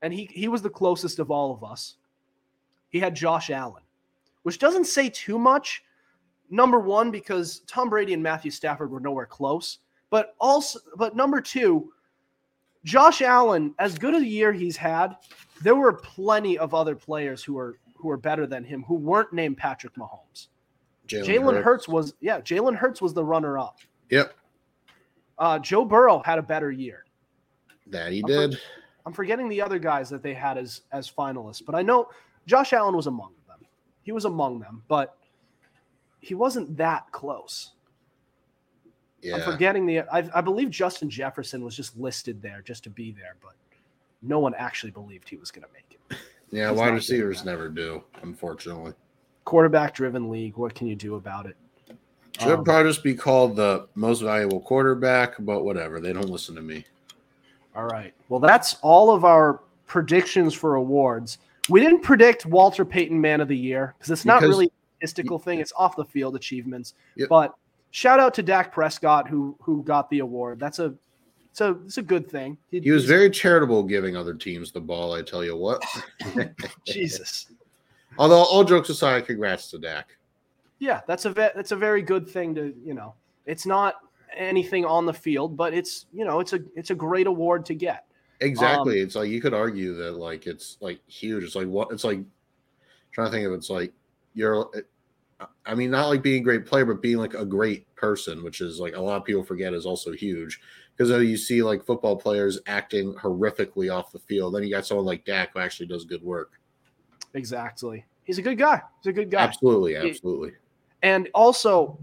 and 0.01 0.13
he 0.13 0.29
he 0.31 0.47
was 0.47 0.61
the 0.61 0.69
closest 0.69 1.19
of 1.19 1.31
all 1.31 1.53
of 1.53 1.63
us. 1.63 1.95
He 2.89 2.99
had 2.99 3.15
Josh 3.15 3.49
Allen, 3.49 3.83
which 4.43 4.59
doesn't 4.59 4.85
say 4.85 5.09
too 5.09 5.37
much. 5.37 5.83
Number 6.49 6.79
one, 6.79 7.11
because 7.11 7.59
Tom 7.67 7.89
Brady 7.89 8.13
and 8.13 8.23
Matthew 8.23 8.51
Stafford 8.51 8.89
were 8.89 9.01
nowhere 9.01 9.25
close, 9.25 9.79
but 10.09 10.35
also, 10.39 10.79
but 10.95 11.15
number 11.15 11.41
two, 11.41 11.91
Josh 12.85 13.21
Allen, 13.21 13.75
as 13.79 13.97
good 13.97 14.15
a 14.15 14.25
year 14.25 14.53
he's 14.53 14.77
had, 14.77 15.17
there 15.61 15.75
were 15.75 15.91
plenty 15.91 16.57
of 16.57 16.73
other 16.73 16.95
players 16.95 17.43
who 17.43 17.57
are 17.57 17.79
who 17.95 18.09
are 18.09 18.17
better 18.17 18.45
than 18.45 18.63
him 18.63 18.83
who 18.83 18.95
weren't 18.95 19.33
named 19.33 19.57
Patrick 19.57 19.95
Mahomes. 19.95 20.47
Jalen 21.07 21.61
Hurts 21.61 21.87
was 21.87 22.13
yeah, 22.19 22.39
Jalen 22.41 22.75
Hurts 22.75 23.01
was 23.01 23.13
the 23.13 23.23
runner 23.23 23.57
up. 23.57 23.79
Yep. 24.09 24.33
Uh, 25.39 25.59
Joe 25.59 25.85
Burrow 25.85 26.21
had 26.25 26.39
a 26.39 26.41
better 26.41 26.71
year. 26.71 27.05
That 27.87 28.11
he 28.11 28.19
I'm 28.19 28.25
did. 28.25 28.53
For, 28.53 28.59
I'm 29.05 29.13
forgetting 29.13 29.47
the 29.49 29.61
other 29.61 29.79
guys 29.79 30.09
that 30.09 30.23
they 30.23 30.33
had 30.33 30.57
as 30.57 30.81
as 30.91 31.09
finalists, 31.09 31.63
but 31.65 31.75
I 31.75 31.81
know 31.81 32.09
Josh 32.45 32.73
Allen 32.73 32.95
was 32.95 33.07
among 33.07 33.33
them. 33.47 33.59
He 34.03 34.11
was 34.11 34.25
among 34.25 34.59
them, 34.59 34.83
but 34.87 35.17
he 36.19 36.33
wasn't 36.33 36.75
that 36.77 37.11
close. 37.11 37.71
Yeah. 39.21 39.35
I'm 39.35 39.41
forgetting 39.41 39.85
the. 39.85 40.01
I, 40.01 40.29
I 40.33 40.41
believe 40.41 40.69
Justin 40.69 41.09
Jefferson 41.09 41.63
was 41.63 41.75
just 41.75 41.97
listed 41.97 42.41
there 42.41 42.61
just 42.61 42.83
to 42.83 42.89
be 42.89 43.11
there, 43.11 43.35
but 43.41 43.53
no 44.21 44.39
one 44.39 44.53
actually 44.55 44.91
believed 44.91 45.29
he 45.29 45.37
was 45.37 45.51
going 45.51 45.65
to 45.65 45.73
make 45.73 45.85
it. 45.91 46.17
Yeah, 46.51 46.69
He's 46.69 46.79
wide 46.79 46.93
receivers 46.93 47.43
never 47.43 47.67
do, 47.67 48.03
unfortunately. 48.21 48.93
Quarterback 49.47 49.93
driven 49.93 50.29
league. 50.29 50.57
What 50.57 50.75
can 50.75 50.87
you 50.87 50.95
do 50.95 51.15
about 51.15 51.45
it? 51.45 51.55
Should 52.37 52.49
Um, 52.51 52.63
probably 52.65 52.91
just 52.91 53.01
be 53.01 53.15
called 53.15 53.55
the 53.55 53.87
most 53.95 54.19
valuable 54.19 54.59
quarterback, 54.59 55.35
but 55.39 55.63
whatever. 55.63 56.01
They 56.01 56.11
don't 56.11 56.29
listen 56.29 56.53
to 56.55 56.61
me. 56.61 56.83
All 57.73 57.85
right. 57.85 58.13
Well, 58.27 58.41
that's 58.41 58.75
all 58.81 59.09
of 59.09 59.23
our 59.23 59.61
predictions 59.85 60.53
for 60.53 60.75
awards. 60.75 61.37
We 61.69 61.79
didn't 61.79 62.01
predict 62.01 62.45
Walter 62.45 62.83
Payton 62.83 63.21
Man 63.21 63.39
of 63.39 63.47
the 63.47 63.55
Year 63.55 63.95
because 63.97 64.11
it's 64.11 64.25
not 64.25 64.41
Because- 64.41 64.49
really 64.49 64.65
a 64.65 65.07
statistical 65.07 65.39
thing. 65.39 65.59
It's 65.61 65.71
off 65.77 65.95
the 65.95 66.03
field 66.03 66.35
achievements. 66.35 66.95
Yep. 67.15 67.29
But 67.29 67.55
shout 67.91 68.19
out 68.19 68.33
to 68.33 68.43
Dak 68.43 68.73
Prescott 68.73 69.29
who 69.29 69.55
who 69.61 69.81
got 69.83 70.09
the 70.09 70.19
award. 70.19 70.59
That's 70.59 70.79
a 70.79 70.93
so 71.53 71.79
it's 71.85 71.97
a 71.97 72.01
good 72.01 72.29
thing. 72.29 72.57
He 72.69 72.91
was 72.91 73.05
very 73.05 73.29
charitable 73.29 73.83
giving 73.83 74.17
other 74.17 74.33
teams 74.33 74.73
the 74.73 74.81
ball, 74.81 75.13
I 75.13 75.21
tell 75.21 75.43
you 75.45 75.55
what. 75.55 75.81
Jesus. 76.85 77.47
Although 78.17 78.43
all 78.43 78.63
jokes 78.63 78.89
aside, 78.89 79.25
congrats 79.25 79.69
to 79.71 79.79
Dak. 79.79 80.17
Yeah, 80.79 81.01
that's 81.07 81.25
a 81.25 81.31
ve- 81.31 81.51
that's 81.55 81.71
a 81.71 81.75
very 81.75 82.01
good 82.01 82.27
thing 82.27 82.53
to 82.55 82.73
you 82.83 82.93
know. 82.93 83.15
It's 83.45 83.65
not 83.65 83.95
anything 84.35 84.85
on 84.85 85.05
the 85.05 85.13
field, 85.13 85.57
but 85.57 85.73
it's 85.73 86.05
you 86.13 86.25
know 86.25 86.39
it's 86.39 86.53
a 86.53 86.59
it's 86.75 86.91
a 86.91 86.95
great 86.95 87.27
award 87.27 87.65
to 87.67 87.73
get. 87.73 88.05
Exactly. 88.41 89.01
Um, 89.01 89.05
it's 89.05 89.15
like 89.15 89.29
you 89.29 89.41
could 89.41 89.53
argue 89.53 89.95
that 89.95 90.13
like 90.13 90.47
it's 90.47 90.77
like 90.79 90.99
huge. 91.07 91.43
It's 91.43 91.55
like 91.55 91.67
what 91.67 91.91
it's 91.91 92.03
like 92.03 92.19
trying 93.11 93.27
to 93.27 93.31
think 93.31 93.47
of 93.47 93.53
it's 93.53 93.69
like 93.69 93.93
you're 94.33 94.69
I 95.65 95.75
mean 95.75 95.91
not 95.91 96.07
like 96.07 96.21
being 96.21 96.41
a 96.41 96.43
great 96.43 96.65
player, 96.65 96.85
but 96.85 97.01
being 97.01 97.17
like 97.17 97.33
a 97.33 97.45
great 97.45 97.93
person, 97.95 98.43
which 98.43 98.61
is 98.61 98.79
like 98.79 98.95
a 98.95 99.01
lot 99.01 99.17
of 99.17 99.25
people 99.25 99.43
forget 99.43 99.73
is 99.73 99.85
also 99.85 100.11
huge. 100.11 100.59
Because 100.95 101.09
though 101.09 101.19
you 101.19 101.37
see 101.37 101.61
like 101.61 101.85
football 101.85 102.15
players 102.15 102.59
acting 102.65 103.13
horrifically 103.15 103.93
off 103.93 104.11
the 104.11 104.19
field, 104.19 104.55
then 104.55 104.63
you 104.63 104.71
got 104.71 104.85
someone 104.85 105.05
like 105.05 105.25
Dak 105.25 105.53
who 105.53 105.59
actually 105.59 105.85
does 105.87 106.05
good 106.05 106.23
work. 106.23 106.56
Exactly. 107.37 108.03
He's 108.23 108.37
a 108.37 108.41
good 108.41 108.57
guy. 108.57 108.81
He's 109.01 109.09
a 109.09 109.13
good 109.13 109.31
guy. 109.31 109.41
Absolutely, 109.41 109.95
absolutely. 109.95 110.51
And 111.03 111.29
also, 111.33 111.97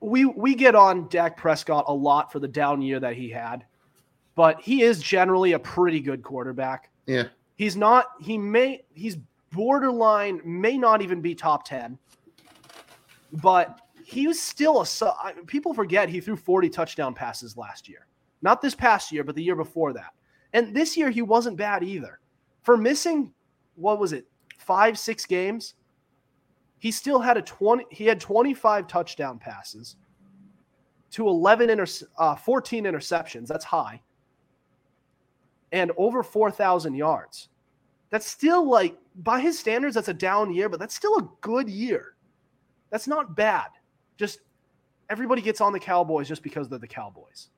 we 0.00 0.26
we 0.26 0.54
get 0.54 0.74
on 0.74 1.08
Dak 1.08 1.36
Prescott 1.36 1.84
a 1.88 1.92
lot 1.92 2.30
for 2.30 2.38
the 2.38 2.46
down 2.46 2.80
year 2.82 3.00
that 3.00 3.16
he 3.16 3.28
had, 3.28 3.64
but 4.36 4.60
he 4.60 4.82
is 4.82 5.02
generally 5.02 5.52
a 5.52 5.58
pretty 5.58 6.00
good 6.00 6.22
quarterback. 6.22 6.90
Yeah. 7.06 7.24
He's 7.56 7.76
not. 7.76 8.12
He 8.20 8.38
may. 8.38 8.84
He's 8.94 9.16
borderline. 9.50 10.40
May 10.44 10.78
not 10.78 11.02
even 11.02 11.20
be 11.20 11.34
top 11.34 11.64
ten. 11.64 11.98
But 13.32 13.80
he 14.04 14.28
was 14.28 14.40
still 14.40 14.82
a. 14.82 14.86
People 15.46 15.74
forget 15.74 16.08
he 16.08 16.20
threw 16.20 16.36
forty 16.36 16.68
touchdown 16.68 17.14
passes 17.14 17.56
last 17.56 17.88
year. 17.88 18.06
Not 18.42 18.62
this 18.62 18.76
past 18.76 19.10
year, 19.10 19.24
but 19.24 19.34
the 19.34 19.42
year 19.42 19.56
before 19.56 19.92
that. 19.94 20.12
And 20.52 20.74
this 20.74 20.96
year 20.96 21.10
he 21.10 21.22
wasn't 21.22 21.56
bad 21.56 21.82
either. 21.82 22.20
For 22.62 22.76
missing, 22.76 23.32
what 23.74 23.98
was 23.98 24.12
it, 24.12 24.27
five 24.68 24.98
six 24.98 25.26
games? 25.26 25.74
He 26.78 26.92
still 26.92 27.18
had 27.18 27.36
a 27.36 27.42
twenty. 27.42 27.84
He 27.90 28.04
had 28.04 28.20
twenty 28.20 28.54
five 28.54 28.86
touchdown 28.86 29.38
passes 29.38 29.96
to 31.10 31.26
eleven 31.26 31.70
inter, 31.70 31.86
uh, 32.18 32.36
fourteen 32.36 32.84
interceptions. 32.84 33.48
That's 33.48 33.64
high 33.64 34.00
and 35.72 35.92
over 35.96 36.22
4,000 36.22 36.94
yards. 36.94 37.48
That's 38.10 38.26
still 38.26 38.68
like, 38.68 38.96
by 39.16 39.40
his 39.40 39.58
standards, 39.58 39.94
that's 39.94 40.08
a 40.08 40.14
down 40.14 40.52
year, 40.52 40.68
but 40.68 40.80
that's 40.80 40.94
still 40.94 41.16
a 41.18 41.28
good 41.40 41.68
year. 41.68 42.14
That's 42.90 43.06
not 43.06 43.36
bad. 43.36 43.66
Just 44.16 44.40
everybody 45.10 45.42
gets 45.42 45.60
on 45.60 45.72
the 45.72 45.80
Cowboys 45.80 46.28
just 46.28 46.42
because 46.42 46.68
they're 46.68 46.78
the 46.78 46.86
Cowboys. 46.86 47.48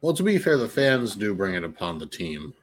Well, 0.00 0.14
to 0.14 0.22
be 0.22 0.38
fair, 0.38 0.56
the 0.56 0.68
fans 0.68 1.16
do 1.16 1.34
bring 1.34 1.54
it 1.54 1.64
upon 1.64 1.98
the 1.98 2.06
team 2.06 2.54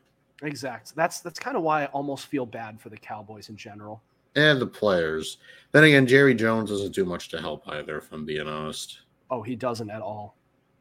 Exact. 0.42 0.96
That's 0.96 1.20
that's 1.22 1.40
kind 1.40 1.56
of 1.56 1.64
why 1.64 1.84
I 1.84 1.86
almost 1.88 2.28
feel 2.28 2.46
bad 2.46 2.80
for 2.82 2.90
the 2.90 2.98
Cowboys 2.98 3.50
in 3.50 3.56
general. 3.58 4.02
and 4.36 4.60
the 4.62 4.66
players. 4.68 5.38
Then 5.72 5.84
again, 5.84 6.08
Jerry 6.08 6.34
Jones 6.34 6.70
doesn't 6.70 6.94
do 6.96 7.04
much 7.06 7.30
to 7.30 7.40
help 7.42 7.68
either, 7.68 7.98
if 7.98 8.12
I'm 8.12 8.26
being 8.26 8.48
honest. 8.48 9.02
Oh, 9.30 9.42
he 9.42 9.56
doesn't 9.56 9.90
at 9.90 10.02
all. 10.02 10.36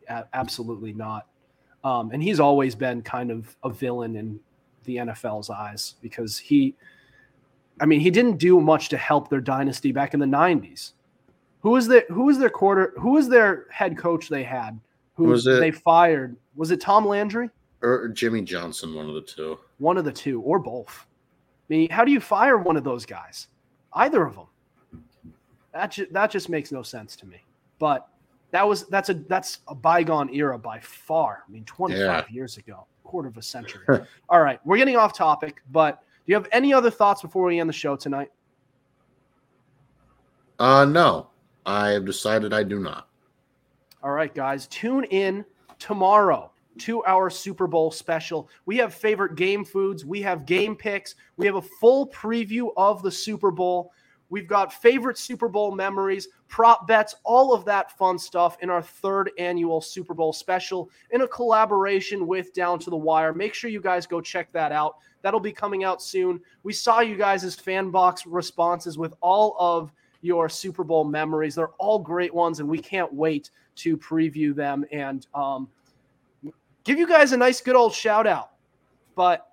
A- 0.08 0.24
absolutely 0.34 0.92
not. 0.92 1.26
Um, 1.84 2.10
and 2.12 2.22
he's 2.22 2.38
always 2.40 2.74
been 2.74 3.02
kind 3.02 3.30
of 3.30 3.56
a 3.64 3.70
villain 3.70 4.14
in 4.16 4.38
the 4.84 4.96
NFL's 4.96 5.50
eyes 5.50 5.94
because 6.00 6.38
he, 6.38 6.74
I 7.80 7.86
mean, 7.86 8.00
he 8.00 8.10
didn't 8.10 8.36
do 8.38 8.60
much 8.60 8.88
to 8.90 8.96
help 8.96 9.28
their 9.30 9.40
dynasty 9.40 9.90
back 9.92 10.14
in 10.14 10.20
the 10.20 10.26
'90s. 10.26 10.92
Who 11.62 11.70
was 11.70 11.86
their 11.88 12.04
Who 12.08 12.24
was 12.24 12.38
their 12.38 12.50
quarter? 12.50 12.92
Who 12.98 13.10
was 13.12 13.28
their 13.28 13.66
head 13.70 13.98
coach 13.98 14.28
they 14.28 14.42
had? 14.44 14.78
Who 15.14 15.24
Was 15.24 15.46
it- 15.46 15.60
they 15.60 15.70
fired? 15.70 16.36
Was 16.56 16.70
it 16.70 16.80
Tom 16.80 17.04
Landry? 17.06 17.50
Or 17.82 18.08
Jimmy 18.08 18.42
Johnson, 18.42 18.94
one 18.94 19.08
of 19.08 19.14
the 19.14 19.22
two. 19.22 19.58
One 19.78 19.96
of 19.96 20.04
the 20.04 20.12
two, 20.12 20.40
or 20.42 20.58
both. 20.58 21.06
I 21.68 21.72
mean, 21.72 21.90
how 21.90 22.04
do 22.04 22.12
you 22.12 22.20
fire 22.20 22.58
one 22.58 22.76
of 22.76 22.84
those 22.84 23.06
guys? 23.06 23.48
Either 23.94 24.24
of 24.26 24.34
them. 24.34 24.46
That 25.72 25.92
ju- 25.92 26.08
that 26.10 26.30
just 26.30 26.48
makes 26.48 26.72
no 26.72 26.82
sense 26.82 27.16
to 27.16 27.26
me. 27.26 27.42
But 27.78 28.08
that 28.50 28.66
was 28.66 28.86
that's 28.88 29.08
a 29.08 29.14
that's 29.14 29.60
a 29.68 29.74
bygone 29.74 30.28
era 30.34 30.58
by 30.58 30.80
far. 30.80 31.44
I 31.48 31.50
mean, 31.50 31.64
25 31.64 31.98
Yeah. 32.00 32.24
years 32.30 32.56
ago, 32.58 32.86
quarter 33.04 33.28
of 33.28 33.36
a 33.36 33.42
century. 33.42 33.84
All 34.28 34.40
right, 34.42 34.60
we're 34.66 34.76
getting 34.76 34.96
off 34.96 35.16
topic, 35.16 35.62
but 35.70 36.00
do 36.26 36.32
you 36.32 36.34
have 36.34 36.48
any 36.52 36.74
other 36.74 36.90
thoughts 36.90 37.22
before 37.22 37.44
we 37.44 37.60
end 37.60 37.68
the 37.68 37.72
show 37.74 37.96
tonight? 37.96 38.30
Uh 40.58 40.84
no. 40.84 41.28
I 41.66 41.90
have 41.90 42.04
decided 42.04 42.52
I 42.52 42.62
do 42.64 42.80
not. 42.80 43.08
All 44.02 44.10
right, 44.10 44.34
guys, 44.34 44.66
tune 44.66 45.04
in 45.04 45.44
tomorrow 45.78 46.50
to 46.80 47.04
our 47.04 47.30
Super 47.30 47.66
Bowl 47.66 47.90
special. 47.90 48.48
We 48.66 48.76
have 48.78 48.94
favorite 48.94 49.36
game 49.36 49.64
foods, 49.64 50.04
we 50.04 50.20
have 50.22 50.46
game 50.46 50.74
picks, 50.76 51.14
we 51.36 51.46
have 51.46 51.56
a 51.56 51.62
full 51.62 52.08
preview 52.08 52.70
of 52.76 53.02
the 53.02 53.10
Super 53.10 53.50
Bowl. 53.50 53.92
We've 54.30 54.46
got 54.46 54.72
favorite 54.72 55.18
Super 55.18 55.48
Bowl 55.48 55.74
memories, 55.74 56.28
prop 56.48 56.86
bets, 56.86 57.16
all 57.24 57.52
of 57.52 57.64
that 57.64 57.96
fun 57.98 58.16
stuff 58.18 58.56
in 58.60 58.70
our 58.70 58.80
third 58.82 59.32
annual 59.38 59.80
Super 59.80 60.14
Bowl 60.14 60.32
special 60.32 60.88
in 61.10 61.22
a 61.22 61.28
collaboration 61.28 62.26
with 62.26 62.52
Down 62.54 62.78
to 62.78 62.90
the 62.90 62.96
Wire. 62.96 63.34
Make 63.34 63.54
sure 63.54 63.70
you 63.70 63.80
guys 63.80 64.06
go 64.06 64.20
check 64.20 64.52
that 64.52 64.70
out. 64.70 64.96
That'll 65.22 65.40
be 65.40 65.52
coming 65.52 65.82
out 65.82 66.00
soon. 66.00 66.40
We 66.62 66.72
saw 66.72 67.00
you 67.00 67.16
guys' 67.16 67.56
fan 67.56 67.90
box 67.90 68.24
responses 68.24 68.96
with 68.96 69.14
all 69.20 69.56
of 69.58 69.92
your 70.22 70.48
Super 70.48 70.84
Bowl 70.84 71.04
memories. 71.04 71.56
They're 71.56 71.68
all 71.78 71.98
great 71.98 72.32
ones, 72.32 72.60
and 72.60 72.68
we 72.68 72.78
can't 72.78 73.12
wait 73.12 73.50
to 73.76 73.96
preview 73.96 74.54
them 74.54 74.84
and 74.92 75.26
um, 75.34 75.68
give 76.84 76.98
you 76.98 77.06
guys 77.06 77.32
a 77.32 77.36
nice, 77.36 77.60
good 77.60 77.76
old 77.76 77.94
shout 77.94 78.26
out. 78.26 78.50
But, 79.14 79.46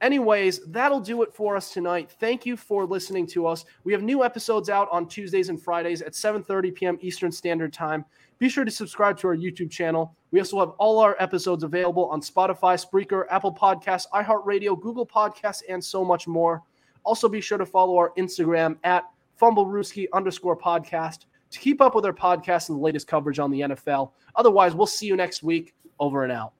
anyways, 0.00 0.60
that'll 0.66 1.00
do 1.00 1.22
it 1.22 1.34
for 1.34 1.56
us 1.56 1.72
tonight. 1.72 2.10
Thank 2.20 2.46
you 2.46 2.56
for 2.56 2.86
listening 2.86 3.26
to 3.28 3.46
us. 3.46 3.64
We 3.84 3.92
have 3.92 4.02
new 4.02 4.24
episodes 4.24 4.68
out 4.68 4.88
on 4.90 5.08
Tuesdays 5.08 5.48
and 5.48 5.60
Fridays 5.60 6.02
at 6.02 6.12
7:30 6.12 6.74
p.m. 6.74 6.98
Eastern 7.00 7.32
Standard 7.32 7.72
Time. 7.72 8.04
Be 8.38 8.48
sure 8.48 8.64
to 8.64 8.70
subscribe 8.70 9.18
to 9.18 9.28
our 9.28 9.36
YouTube 9.36 9.70
channel. 9.70 10.14
We 10.30 10.38
also 10.38 10.60
have 10.60 10.70
all 10.78 11.00
our 11.00 11.16
episodes 11.18 11.64
available 11.64 12.06
on 12.06 12.20
Spotify, 12.20 12.78
Spreaker, 12.78 13.24
Apple 13.30 13.52
Podcasts, 13.52 14.06
iHeartRadio, 14.14 14.80
Google 14.80 15.06
Podcasts, 15.06 15.62
and 15.68 15.82
so 15.82 16.04
much 16.04 16.28
more. 16.28 16.62
Also, 17.02 17.28
be 17.28 17.40
sure 17.40 17.58
to 17.58 17.66
follow 17.66 17.96
our 17.96 18.12
Instagram 18.16 18.76
at 18.84 19.04
fumblerooski 19.40 20.06
underscore 20.12 20.56
podcast 20.56 21.24
to 21.50 21.58
keep 21.58 21.80
up 21.80 21.94
with 21.94 22.04
our 22.04 22.12
podcast 22.12 22.68
and 22.68 22.78
the 22.78 22.82
latest 22.82 23.06
coverage 23.08 23.38
on 23.38 23.50
the 23.50 23.60
NFL. 23.60 24.12
Otherwise, 24.36 24.74
we'll 24.74 24.86
see 24.86 25.06
you 25.06 25.16
next 25.16 25.42
week. 25.42 25.74
Over 26.00 26.22
and 26.22 26.30
out. 26.30 26.52